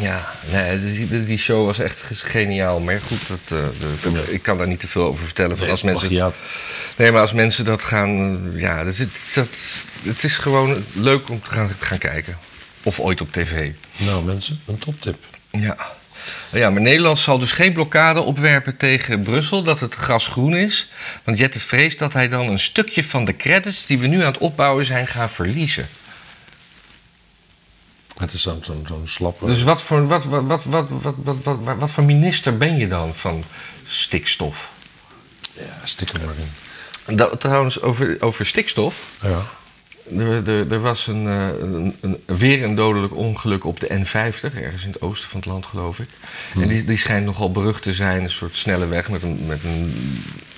[0.00, 2.80] Ja, nee, die- die, show was echt geniaal.
[2.80, 3.64] Maar goed, dat, eh,
[4.12, 5.58] dat- ik kan daar niet te veel over vertellen.
[5.58, 6.42] Van als mensen, Plagiaat.
[6.96, 8.40] nee, maar als mensen dat gaan...
[8.54, 9.48] eh, Ja, dat is, dat,
[10.02, 12.38] het is gewoon leuk om te gaan, gaan kijken.
[12.82, 13.70] Of ooit op tv.
[13.96, 15.24] Nou mensen, een toptip.
[15.50, 15.76] Ja.
[16.52, 20.88] Ja, maar Nederland zal dus geen blokkade opwerpen tegen Brussel dat het gas groen is.
[21.24, 24.32] Want Jette vreest dat hij dan een stukje van de credits die we nu aan
[24.32, 25.88] het opbouwen zijn gaan verliezen.
[28.16, 29.46] Het is zo'n zo'n zo'n slappe...
[29.46, 32.88] Dus wat voor, wat, wat, wat, wat, wat, wat, wat, wat, voor minister ben je
[32.88, 33.44] dan van
[33.86, 34.70] stikstof?
[35.52, 37.16] Ja, stik er maar in.
[37.16, 39.06] Dat, trouwens, over, over stikstof.
[39.20, 39.42] Ja.
[40.18, 44.54] Er, er, er was een, eh, een, een, weer een dodelijk ongeluk op de N50,
[44.54, 46.08] ergens in het oosten van het land, geloof ik.
[46.54, 49.64] En die, die schijnt nogal berucht te zijn, een soort snelle weg met een, met
[49.64, 49.94] een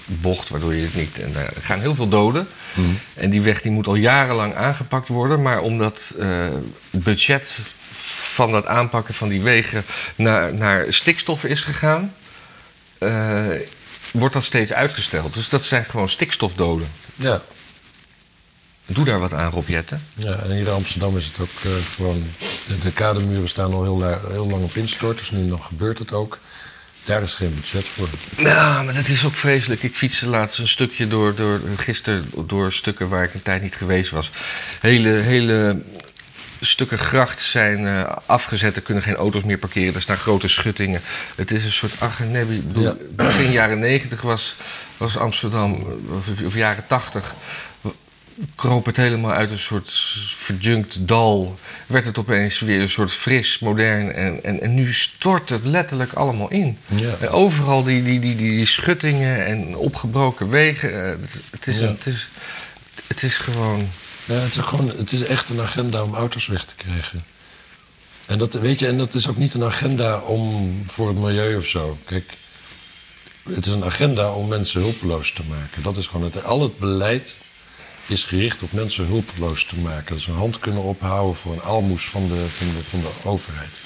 [0.07, 1.19] bocht, waardoor je het niet.
[1.19, 2.49] En daar gaan heel veel doden.
[3.15, 6.29] En die weg die moet al jarenlang aangepakt worden, maar omdat eh,
[6.91, 7.59] het budget
[8.35, 9.85] van dat aanpakken van die wegen
[10.17, 12.15] naar, naar stikstoffen is gegaan,
[12.99, 13.45] eh,
[14.13, 15.35] wordt dat steeds uitgesteld.
[15.35, 16.89] Dus dat zijn gewoon stikstofdoden.
[17.15, 17.43] Ja.
[18.87, 20.03] Doe daar wat aan, Rob Jetten.
[20.17, 22.25] Ja, en hier in Amsterdam is het ook eh, gewoon...
[22.67, 26.13] De, de kademuren staan al heel, heel lang op instort, dus nu nog gebeurt het
[26.13, 26.39] ook.
[27.05, 28.09] Daar is geen budget voor.
[28.37, 29.83] Nou, maar dat is ook vreselijk.
[29.83, 33.77] Ik fietste laatst een stukje door, door gisteren door stukken waar ik een tijd niet
[33.77, 34.31] geweest was.
[34.81, 35.83] Hele, hele
[36.61, 38.77] stukken gracht zijn uh, afgezet.
[38.77, 39.95] Er kunnen geen auto's meer parkeren.
[39.95, 41.01] Er staan grote schuttingen.
[41.35, 42.63] Het is een soort aggenebi.
[42.75, 42.97] Ja.
[43.11, 44.57] Begin jaren negentig was,
[44.97, 47.35] was Amsterdam, of, of jaren tachtig,
[48.55, 49.91] kroop het helemaal uit een soort
[50.37, 51.59] verjunkt dal.
[51.87, 54.13] Werd het opeens weer een soort fris, modern.
[54.13, 56.79] En, en, en nu stort het letterlijk allemaal in.
[56.97, 57.15] Ja.
[57.21, 61.05] En overal die, die, die, die schuttingen en opgebroken wegen.
[61.05, 61.87] eh, Het, het, is, Ja.
[61.87, 62.29] het, is,
[63.07, 63.89] het is gewoon.
[64.25, 67.25] Ja, het, is gewoon, het is echt een agenda om auto's weg te krijgen.
[68.27, 71.57] En dat, weet je, en dat is ook niet een agenda om, voor het milieu
[71.57, 71.99] of zo.
[72.05, 72.33] Kijk,
[73.55, 75.83] het is een agenda om mensen hulpeloos te maken.
[75.83, 76.45] Dat is gewoon het.
[76.45, 77.37] Al het beleid
[78.07, 80.13] is gericht op mensen hulpeloos te maken.
[80.15, 83.29] Dat ze een hand kunnen ophouden voor een aalmoes van de, van de, van de
[83.29, 83.81] overheid.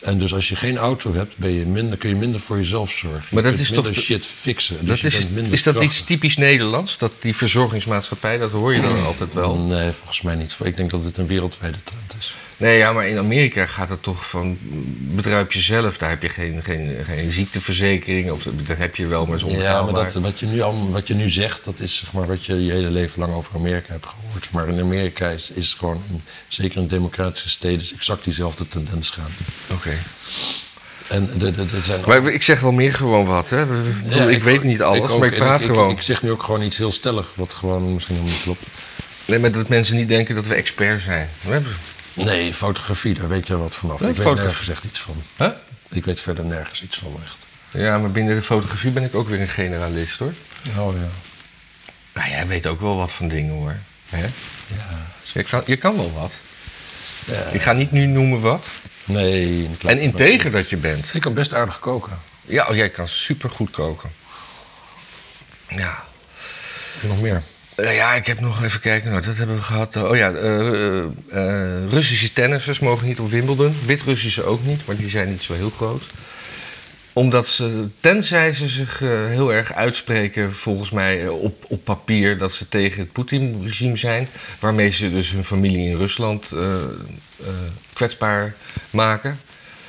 [0.00, 2.90] En dus als je geen auto hebt, ben je minder, kun je minder voor jezelf
[2.90, 3.20] zorgen.
[3.30, 4.76] Maar je dat kunt is toch minder de- shit fixen.
[4.80, 6.98] Dus Dat je is, is dat iets typisch Nederlands?
[6.98, 9.60] Dat die verzorgingsmaatschappij, dat hoor je dan altijd wel.
[9.60, 10.56] Nee, volgens mij niet.
[10.62, 12.34] Ik denk dat het een wereldwijde trend is.
[12.56, 14.58] Nee, ja, maar in Amerika gaat het toch van
[14.98, 15.98] bedruip jezelf.
[15.98, 18.30] Daar heb je geen, geen, geen ziekteverzekering.
[18.30, 21.08] Of dat heb je wel, maar is Ja, maar dat, wat, je nu al, wat
[21.08, 23.92] je nu zegt, dat is zeg maar, wat je je hele leven lang over Amerika
[23.92, 24.48] hebt gehoord.
[24.52, 26.02] Maar in Amerika is, is gewoon,
[26.48, 29.30] zeker in democratische steden, is exact diezelfde tendens gaande.
[29.72, 29.92] Oké.
[31.08, 33.64] En de, de, de zijn Maar ik zeg wel meer gewoon wat, hè.
[34.08, 35.18] Ja, ik, weet niet alles, ook.
[35.18, 35.90] maar ik praat gewoon.
[35.90, 38.62] Ik, zeg nu ook gewoon iets heel stellig, wat gewoon misschien helemaal niet klopt.
[39.26, 41.28] Nee, maar dat mensen niet denken dat we expert zijn.
[41.40, 41.76] We hebben-
[42.24, 44.02] Nee, fotografie, daar weet je wat vanaf.
[44.02, 45.22] Ik weet nergens echt iets van.
[45.36, 45.50] Huh?
[45.90, 47.46] Ik weet verder nergens iets van, echt.
[47.70, 50.32] Ja, maar binnen de fotografie ben ik ook weer een generalist, hoor.
[50.76, 51.08] Oh ja.
[52.12, 53.76] Nou, jij weet ook wel wat van dingen, hoor.
[54.08, 54.22] Hè?
[54.22, 55.06] ja.
[55.32, 56.32] Je, kan, je kan wel wat.
[57.24, 57.44] ja.
[57.44, 58.66] Ik ga niet nu noemen wat.
[59.04, 59.70] Nee.
[59.86, 61.14] En integer dat je bent.
[61.14, 62.18] Ik kan best aardig koken.
[62.44, 64.10] Ja, oh, jij kan super goed koken.
[65.68, 66.04] Ja.
[67.00, 67.42] Nog meer?
[67.76, 69.10] Eh, ja, ik heb nog even kijken.
[69.10, 69.96] Nou, dat hebben we gehad.
[69.96, 71.10] oh ja, eh, eh,
[71.88, 73.76] Russische tennissers mogen niet op Wimbledon.
[73.84, 76.02] Wit-Russische ook niet, maar die zijn niet zo heel groot.
[77.12, 82.68] Omdat ze, tenzij ze zich heel erg uitspreken, volgens mij op, op papier, dat ze
[82.68, 84.28] tegen het Poetin-regime zijn.
[84.58, 86.52] Waarmee ze dus hun familie in Rusland
[87.92, 88.54] kwetsbaar
[88.90, 89.38] maken.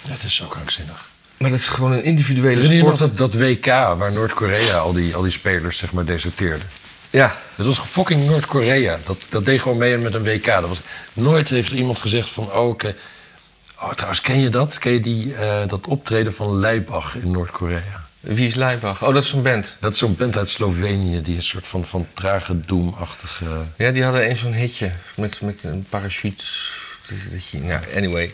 [0.10, 1.10] Het is zo krankzinnig.
[1.38, 3.00] Maar dat is gewoon een individuele sport.
[3.00, 6.68] dat, dat WK waar Noord-Korea al die, al die spelers zeg maar deserteerden?
[7.18, 8.98] Ja, Dat was fucking Noord-Korea.
[9.06, 10.46] Dat, dat deed gewoon mee met een WK.
[10.46, 10.82] Dat was,
[11.14, 12.52] nooit heeft er iemand gezegd van...
[12.52, 12.80] Oh,
[13.80, 14.80] oh trouwens, ken je dat?
[14.80, 18.06] Ken je die, eh, dat optreden van Leibach in Noord-Korea?
[18.20, 19.04] wie is Leibach?
[19.04, 19.78] Oh, dat is zo'n band.
[19.80, 21.22] Dat is zo'n band uit Slovenië...
[21.22, 23.46] die een soort van, van trage, doemachtige...
[23.78, 26.44] Ja, die hadden eens zo'n hitje met, met een parachute.
[27.52, 28.34] Ja, anyway.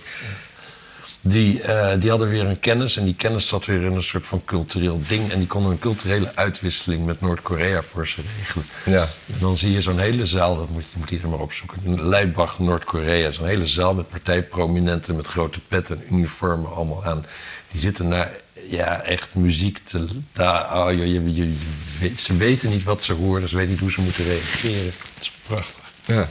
[1.26, 4.28] Die, eh, die hadden weer een kennis en die kennis zat weer in een soort
[4.28, 5.32] van cultureel ding.
[5.32, 8.65] En die konden een culturele uitwisseling met Noord-Korea voor ze regelen.
[8.86, 9.01] Ja.
[9.34, 12.07] En dan zie je zo'n hele zaal, dat moet je moet iedereen maar opzoeken.
[12.09, 13.32] Leibach, Noord-Korea.
[13.32, 17.26] Zo'n hele zaal met partijprominenten met grote petten en uniformen allemaal aan.
[17.71, 18.32] Die zitten naar,
[18.69, 20.07] ja, echt muziek te...
[20.32, 21.55] Daar, oh, je, je, je-
[21.99, 24.86] weet- ze weten niet wat ze horen, ze weten niet hoe ze moeten reageren.
[25.13, 25.84] Het is prachtig.
[26.05, 26.30] Ja.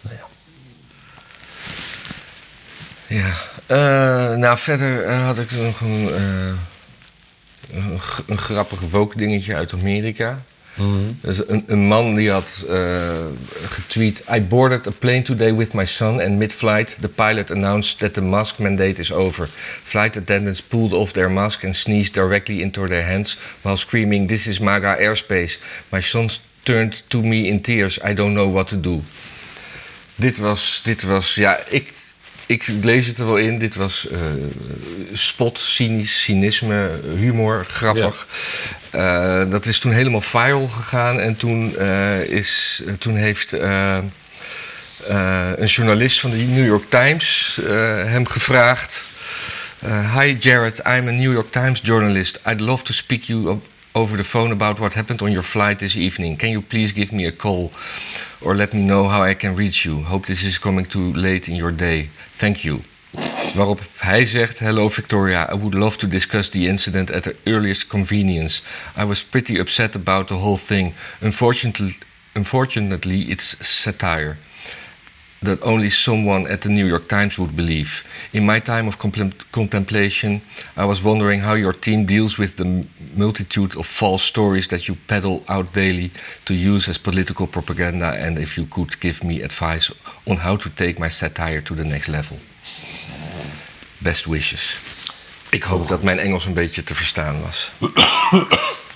[0.00, 0.26] Nou ja.
[3.16, 3.34] Ja.
[3.68, 6.52] Eh, nou, verder eh, had ik nog een, eh,
[8.26, 10.42] een, grappig woke dingetje uit Amerika.
[11.20, 12.66] Dus een, een man die had
[13.66, 18.14] getweet: I boarded a plane today with my son and mid-flight the pilot announced that
[18.14, 19.48] the mask mandate is over.
[19.82, 24.46] Flight attendants pulled off their mask and sneezed directly into their hands while screaming: This
[24.46, 25.58] is MAGA airspace.
[25.88, 26.30] My son
[26.62, 27.98] turned to me in tears.
[28.04, 29.02] I don't know what to do.
[30.14, 31.92] Dit was, dit was, ja, ik,
[32.48, 33.58] ik lees het er wel in.
[33.58, 34.20] Dit was eh,
[35.12, 38.26] spot, cynisch, cynisme, humor, grappig.
[38.90, 41.20] Eh, dat is toen helemaal viral gegaan.
[41.20, 43.52] En toen, eh, is, toen heeft
[45.06, 47.58] een journalist van de New York Times
[48.04, 49.04] hem gevraagd...
[50.14, 52.40] Hi Jared, I'm a New York Times journalist.
[52.46, 53.60] I'd love to speak you
[53.98, 56.36] over the phone about what happened on your flight this evening.
[56.36, 57.72] Can you please give me a call
[58.40, 60.02] or let me know how I can reach you?
[60.02, 62.08] Hope this is coming too late in your day.
[62.38, 62.82] Thank you.
[63.54, 67.86] Waarop hij zegt: Hello Victoria, I would love to discuss the incident at the earliest
[67.88, 68.62] convenience.
[68.96, 70.94] I was pretty upset about the whole thing.
[71.20, 71.96] Unfortunately,
[72.34, 74.36] unfortunately it's satire
[75.42, 78.04] that only someone at the New York Times would believe.
[78.32, 78.98] In my time of
[79.52, 80.40] contemplation,
[80.76, 84.96] I was wondering how your team deals with the multitude of false stories that you
[85.06, 86.10] peddle out daily
[86.44, 89.92] to use as political propaganda, and if you could give me advice
[90.26, 92.38] on how to take my satire to the next level.
[93.98, 94.78] Best wishes.
[95.50, 97.70] Ik hoop dat mijn Engels een beetje te verstaan was.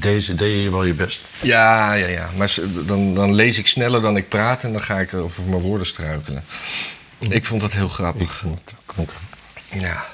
[0.00, 1.20] Deze deed je wel je best.
[1.40, 2.30] Ja, ja, ja.
[2.36, 2.54] Maar
[2.86, 5.86] dan, dan lees ik sneller dan ik praat en dan ga ik over mijn woorden
[5.86, 6.44] struikelen.
[7.18, 8.34] Ik vond dat heel Ik grappig.
[8.34, 9.10] vond het ook
[9.70, 10.04] Ja.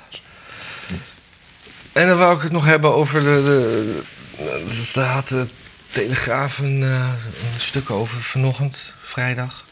[1.92, 4.00] En dan wou ik het nog hebben over de.
[4.94, 5.46] de, had de
[5.92, 7.08] Telegraaf een, eh,
[7.54, 9.64] een stuk over vanochtend, vrijdag.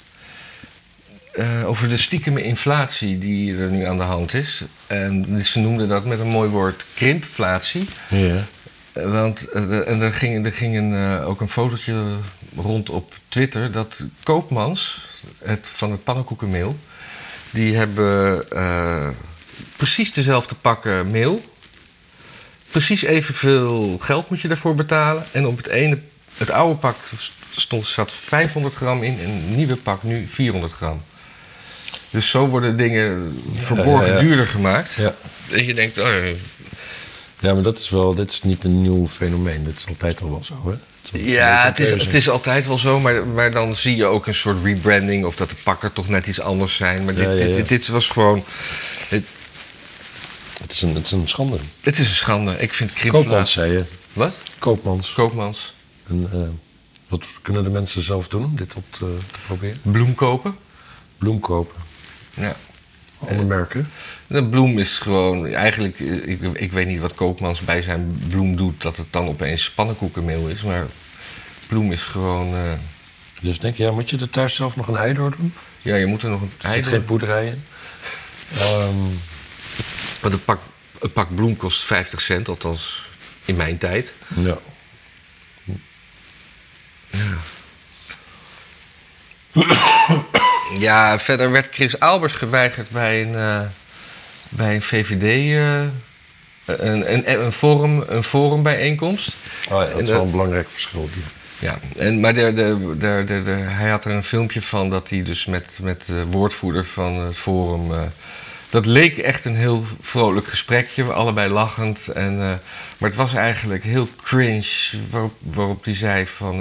[1.33, 4.63] Eh, over de stiekeme inflatie die er nu aan de hand is.
[4.87, 7.89] En ze noemden dat met een mooi woord krimpflatie.
[8.09, 8.45] Ja.
[8.99, 12.05] Eh, Want eh, en er ging, er ging een, eh, ook een fotootje
[12.57, 15.07] rond op Twitter dat Koopmans,
[15.39, 16.79] het, van het pannenkoekenmeel,
[17.51, 18.45] die hebben
[19.77, 21.45] precies dezelfde pakken meel.
[22.71, 25.25] Precies evenveel geld moet je daarvoor betalen.
[25.33, 25.99] En op het ene,
[26.37, 26.97] het oude pak
[27.51, 31.03] stond, zat 500 gram in en het nieuwe pak nu 400 gram.
[32.11, 34.21] Dus zo worden dingen verborgen ja, ja.
[34.21, 34.95] duurder gemaakt.
[34.95, 35.15] Ja.
[35.51, 36.07] En je denkt, oh,
[37.41, 39.65] ja, maar dat is wel, dit is niet een nieuw fenomeen.
[39.65, 40.75] Dat is altijd al wel zo, hè?
[41.11, 44.27] Het Ja, het is, het is altijd wel zo, maar, maar dan zie je ook
[44.27, 47.05] een soort rebranding of dat de pakken toch net iets anders zijn.
[47.05, 47.55] Maar dit, Ja, ja, dit, ja.
[47.57, 48.45] dit, dit was gewoon.
[49.09, 49.25] Het,
[50.63, 51.59] Het is een, het is een schande.
[51.81, 52.57] het is een schande.
[52.59, 53.29] Ik vind krimpflatie.
[53.29, 53.85] Koopmans, zei je.
[54.13, 54.35] Wat?
[54.59, 55.13] Koopmans.
[55.13, 55.75] Koopmans.
[56.09, 56.39] En, eh,
[57.09, 58.99] wat kunnen de mensen zelf doen om dit op te,
[59.33, 59.79] te proberen?
[59.83, 60.57] Bloem kopen.
[61.19, 61.83] Bloem kopen.
[62.35, 62.57] Ja.
[63.19, 63.91] Alle merken.
[64.27, 65.47] De bloem is gewoon.
[65.47, 69.27] Eigenlijk, eh, ik, ik weet niet wat Koopmans bij zijn bloem doet, dat het dan
[69.29, 70.63] opeens pannenkoekenmeel is.
[70.63, 70.87] Maar
[71.67, 72.55] bloem is gewoon.
[72.55, 72.73] eh,
[73.41, 75.55] Dus denk je, ja, moet je er thuis zelf nog een ei door doen?
[75.83, 76.53] ja, je moet er nog een.
[76.63, 77.63] Er zit geen poederij in.
[78.59, 78.95] Ehm,
[80.21, 80.61] Want een pak,
[81.01, 83.03] een pak bloem kost 50 cent, althans
[83.45, 84.13] in mijn tijd.
[84.37, 84.59] ja.
[87.11, 87.37] Ja,
[91.19, 93.61] verder werd Chris Albers geweigerd bij een, eh,
[94.49, 95.23] bij een VVD.
[95.23, 95.81] eh,
[96.87, 99.37] een, een, een, forum, een forumbijeenkomst.
[99.71, 101.09] Oh ja, dat is wel eh, een belangrijk verschil.
[101.15, 101.23] Die.
[101.59, 105.47] Ja, en, maar de, de, de, hij had er een filmpje van dat hij dus
[105.47, 108.13] met, met de woordvoerder van het forum.
[108.71, 112.09] dat leek echt een heel vrolijk gesprekje, allebei lachend.
[112.09, 112.37] En,
[112.99, 116.57] maar het was eigenlijk heel cringe, waarop, waarop hij zei van...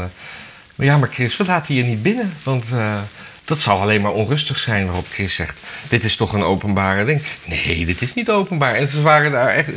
[0.76, 2.66] maar ja, maar Chris, we laten je niet binnen, want
[3.48, 4.86] dat zou alleen maar onrustig zijn.
[4.86, 7.22] Waarop Chris zegt, dit is toch een openbare ding?
[7.46, 8.76] Nee, dit is niet openbaar.
[8.76, 9.70] En ze waren daar echt...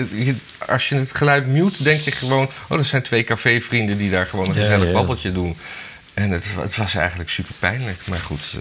[0.69, 2.51] Als je het geluid mute, denk je gewoon...
[2.69, 4.93] Oh, dat zijn twee cafévrienden die daar gewoon een gezellig ja.
[4.93, 5.57] babbeltje doen.
[6.15, 8.07] En het, het was eigenlijk super pijnlijk.
[8.07, 8.61] Maar goed, eh,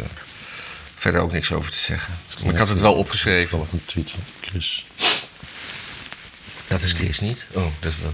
[0.96, 2.14] verder ook niks over te zeggen.
[2.44, 3.50] Maar ik had het wel opgeschreven.
[3.50, 4.86] Toevallig een tweet van Chris.
[6.68, 7.46] Dat is Chris niet.
[7.54, 8.14] Oh, dat is wel...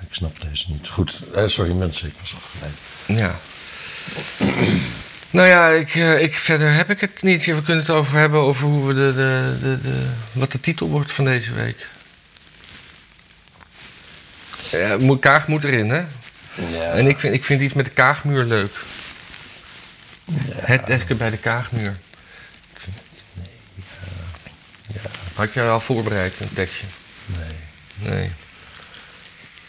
[0.00, 0.88] Ik snap deze niet.
[0.88, 2.74] Goed, eh, sorry mensen, ik was afgeleid.
[3.06, 3.40] Ja.
[5.34, 7.44] Nou ja, ik, eh, ik, verder heb ik het niet.
[7.44, 10.88] We kunnen het over hebben over hoe we de, de, de, de wat de titel
[10.88, 11.86] wordt van deze week.
[14.70, 16.04] Ja, kaag moet erin, hè?
[16.54, 16.90] Ja.
[16.92, 18.76] En ik vind, ik vind iets met de kaagmuur leuk.
[20.24, 20.34] Ja.
[20.46, 21.96] Het echte bij de kaagmuur.
[22.72, 22.96] Ik vind...
[23.32, 23.48] nee,
[24.86, 25.10] ja.
[25.34, 26.86] Had jij al voorbereid een tekstje?
[27.26, 27.56] Nee.
[28.10, 28.30] Nee.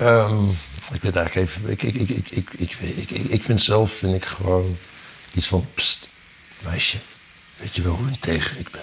[0.01, 0.49] Um,
[0.93, 1.70] ik weet eigenlijk even.
[1.70, 4.78] Ik, ik, ik, ik, ik, ik, ik, ik vind zelf vind ik gewoon
[5.36, 5.65] iets van.
[5.75, 6.09] Pst,
[6.63, 6.97] meisje.
[7.57, 8.81] Weet je wel hoe integer ik ben?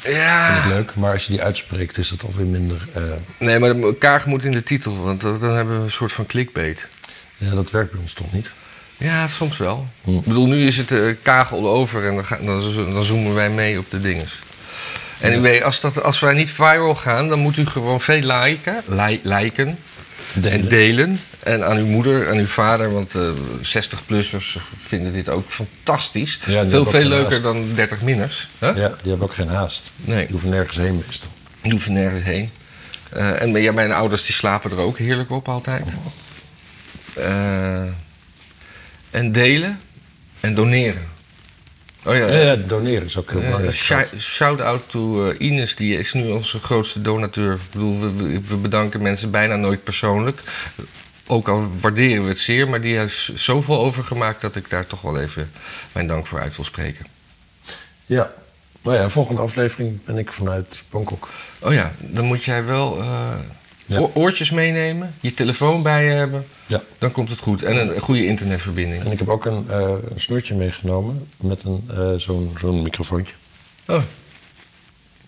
[0.00, 0.58] Vind Ja.
[0.58, 2.88] ik leuk, maar als je die uitspreekt, is het alweer minder.
[2.94, 3.02] eh,
[3.38, 6.26] Nee, maar de Kaag moet in de titel, want dan hebben we een soort van
[6.26, 6.88] clickbait.
[7.36, 8.52] ja, dat werkt bij ons toch niet?
[8.96, 9.88] Ja, soms wel.
[10.04, 10.16] Hm.
[10.16, 13.50] Ik bedoel, nu is het eh, kagel over en dan, dan, zo- dan zoomen wij
[13.50, 14.32] mee op de dinges.
[15.18, 18.82] En weet, als, dat, als wij niet viral gaan, dan moet u gewoon veel liken,
[18.86, 19.78] li- liken
[20.42, 21.20] en delen.
[21.44, 23.30] En aan uw moeder, aan uw vader, want eh
[23.62, 26.38] 60-plussers vinden dit ook fantastisch.
[26.42, 27.42] veel, veel leuker haast.
[27.42, 28.48] dan 30-minners.
[28.58, 28.76] Huh?
[28.76, 29.90] Ja, die hebben ook geen haast.
[29.96, 31.30] Nee, Die hoeven nergens heen meestal.
[31.62, 32.50] die hoeven nergens heen.
[33.10, 35.88] Eh, en ja, mijn ouders die slapen er ook heerlijk op altijd.
[37.14, 37.82] Eh,
[39.10, 39.80] en delen
[40.40, 41.12] en doneren.
[42.06, 43.74] Oh ja, Ja, ja, doneren is ook heel belangrijk.
[43.74, 47.52] shou- Shout-out to Ines, die is nu onze grootste donateur.
[47.52, 50.40] Ik bedoel, we- we bedanken mensen bijna nooit persoonlijk.
[51.26, 55.00] Ook al waarderen we het zeer, maar die heeft zoveel overgemaakt dat ik daar toch
[55.00, 55.50] wel even
[55.92, 57.06] mijn dank voor uit wil spreken.
[58.06, 58.32] Ja.
[58.82, 61.28] Nou ja, volgende aflevering ben ik vanuit Bangkok.
[61.60, 63.32] Oh ja, dan moet jij wel eh,
[63.86, 63.98] Ja.
[64.14, 66.82] oortjes meenemen, je telefoon bij je hebben, Ja.
[66.98, 67.62] dan komt het goed.
[67.62, 69.04] En een goede internetverbinding.
[69.04, 73.34] En ik heb ook een, een snoertje meegenomen met een, eh, zo'n, zo'n microfoontje.
[73.86, 74.02] Oh,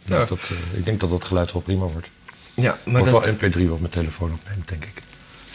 [0.04, 0.24] Dus Ja.
[0.24, 2.08] dat, ik denk dat dat geluid wel prima wordt.
[2.54, 5.02] ja, maar Wordt dat, wel MP3 wat mijn telefoon opneemt, denk ik.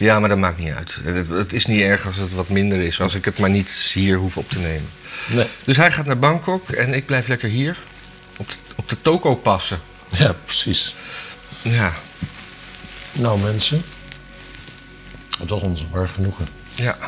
[0.02, 0.98] Ja, maar dat maakt niet uit.
[1.02, 3.70] Het, het is niet erg als het wat minder is, als ik het maar niet
[3.70, 4.88] hier hoef op te nemen.
[5.28, 5.46] Nee.
[5.64, 7.76] Dus hij gaat naar Bangkok en ik blijf lekker hier.
[8.36, 9.80] Op de, op de toko passen.
[10.10, 10.94] Ja, precies.
[11.62, 11.92] Ja,
[13.12, 13.82] Nou mensen,
[15.38, 16.48] het was ons waar genoegen.
[16.74, 16.98] ja.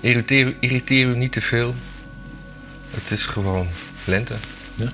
[0.00, 1.74] Irriteer, irriteer u niet te veel.
[2.90, 3.68] Het is gewoon
[4.04, 4.34] lente.
[4.74, 4.88] Ja.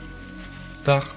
[0.83, 1.15] Dag.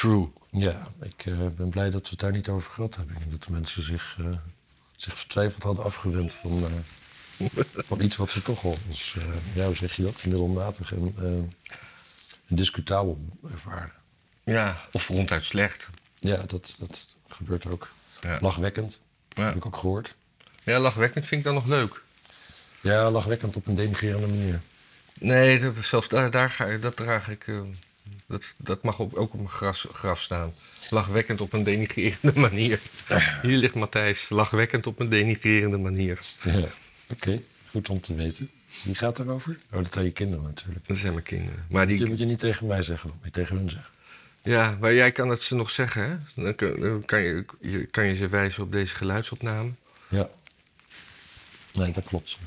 [0.00, 0.28] True.
[0.50, 3.14] Ja, ik eh, ben blij dat we het daar niet over gehad hebben.
[3.14, 4.26] Ik denk dat de mensen zich, eh,
[4.96, 6.64] zich vertwijfeld hadden afgewend van,
[7.38, 7.46] eh,
[7.88, 9.16] van iets wat ze toch al als,
[9.54, 11.14] ja, hoe zeg je dat, middelmatig en,
[12.46, 13.92] en discutabel ervaren.
[14.44, 15.88] Ja, of ronduit slecht.
[16.18, 17.88] Ja, dat, dat gebeurt ook.
[18.20, 18.38] Ja.
[18.40, 19.44] Lachwekkend, Ja.
[19.44, 20.14] heb ik ook gehoord.
[20.62, 22.02] ja, lachwekkend vind ik dan nog leuk.
[22.80, 24.60] Ja, lachwekkend op een denigrerende manier.
[25.18, 27.46] Nee, zelfs daar, daar ga dat draag ik.
[28.30, 30.54] Dat, dat mag op, ook op mijn gras, graf staan.
[30.90, 32.80] Lachwekkend op een denigrerende manier.
[33.42, 36.20] Hier ligt Matthijs, lachwekkend op een denigrerende manier.
[36.42, 36.64] Ja,
[37.10, 37.40] oké.
[37.70, 38.50] Goed om te weten.
[38.84, 39.58] Wie gaat erover?
[39.72, 40.88] Oh, dat zijn je kinderen natuurlijk.
[40.88, 41.66] Dat zijn mijn kinderen.
[41.68, 43.90] Maar Die die, moet je niet tegen mij zeggen, dat je tegen hun zeggen.
[44.42, 46.02] ja, maar jij kan het ze nog zeggen,
[46.34, 46.42] hè?
[46.42, 46.54] Dan
[47.04, 49.70] kan je, je, kan je ze wijzen op deze geluidsopname.
[50.08, 50.28] Ja.
[51.72, 52.38] Nee, dat klopt.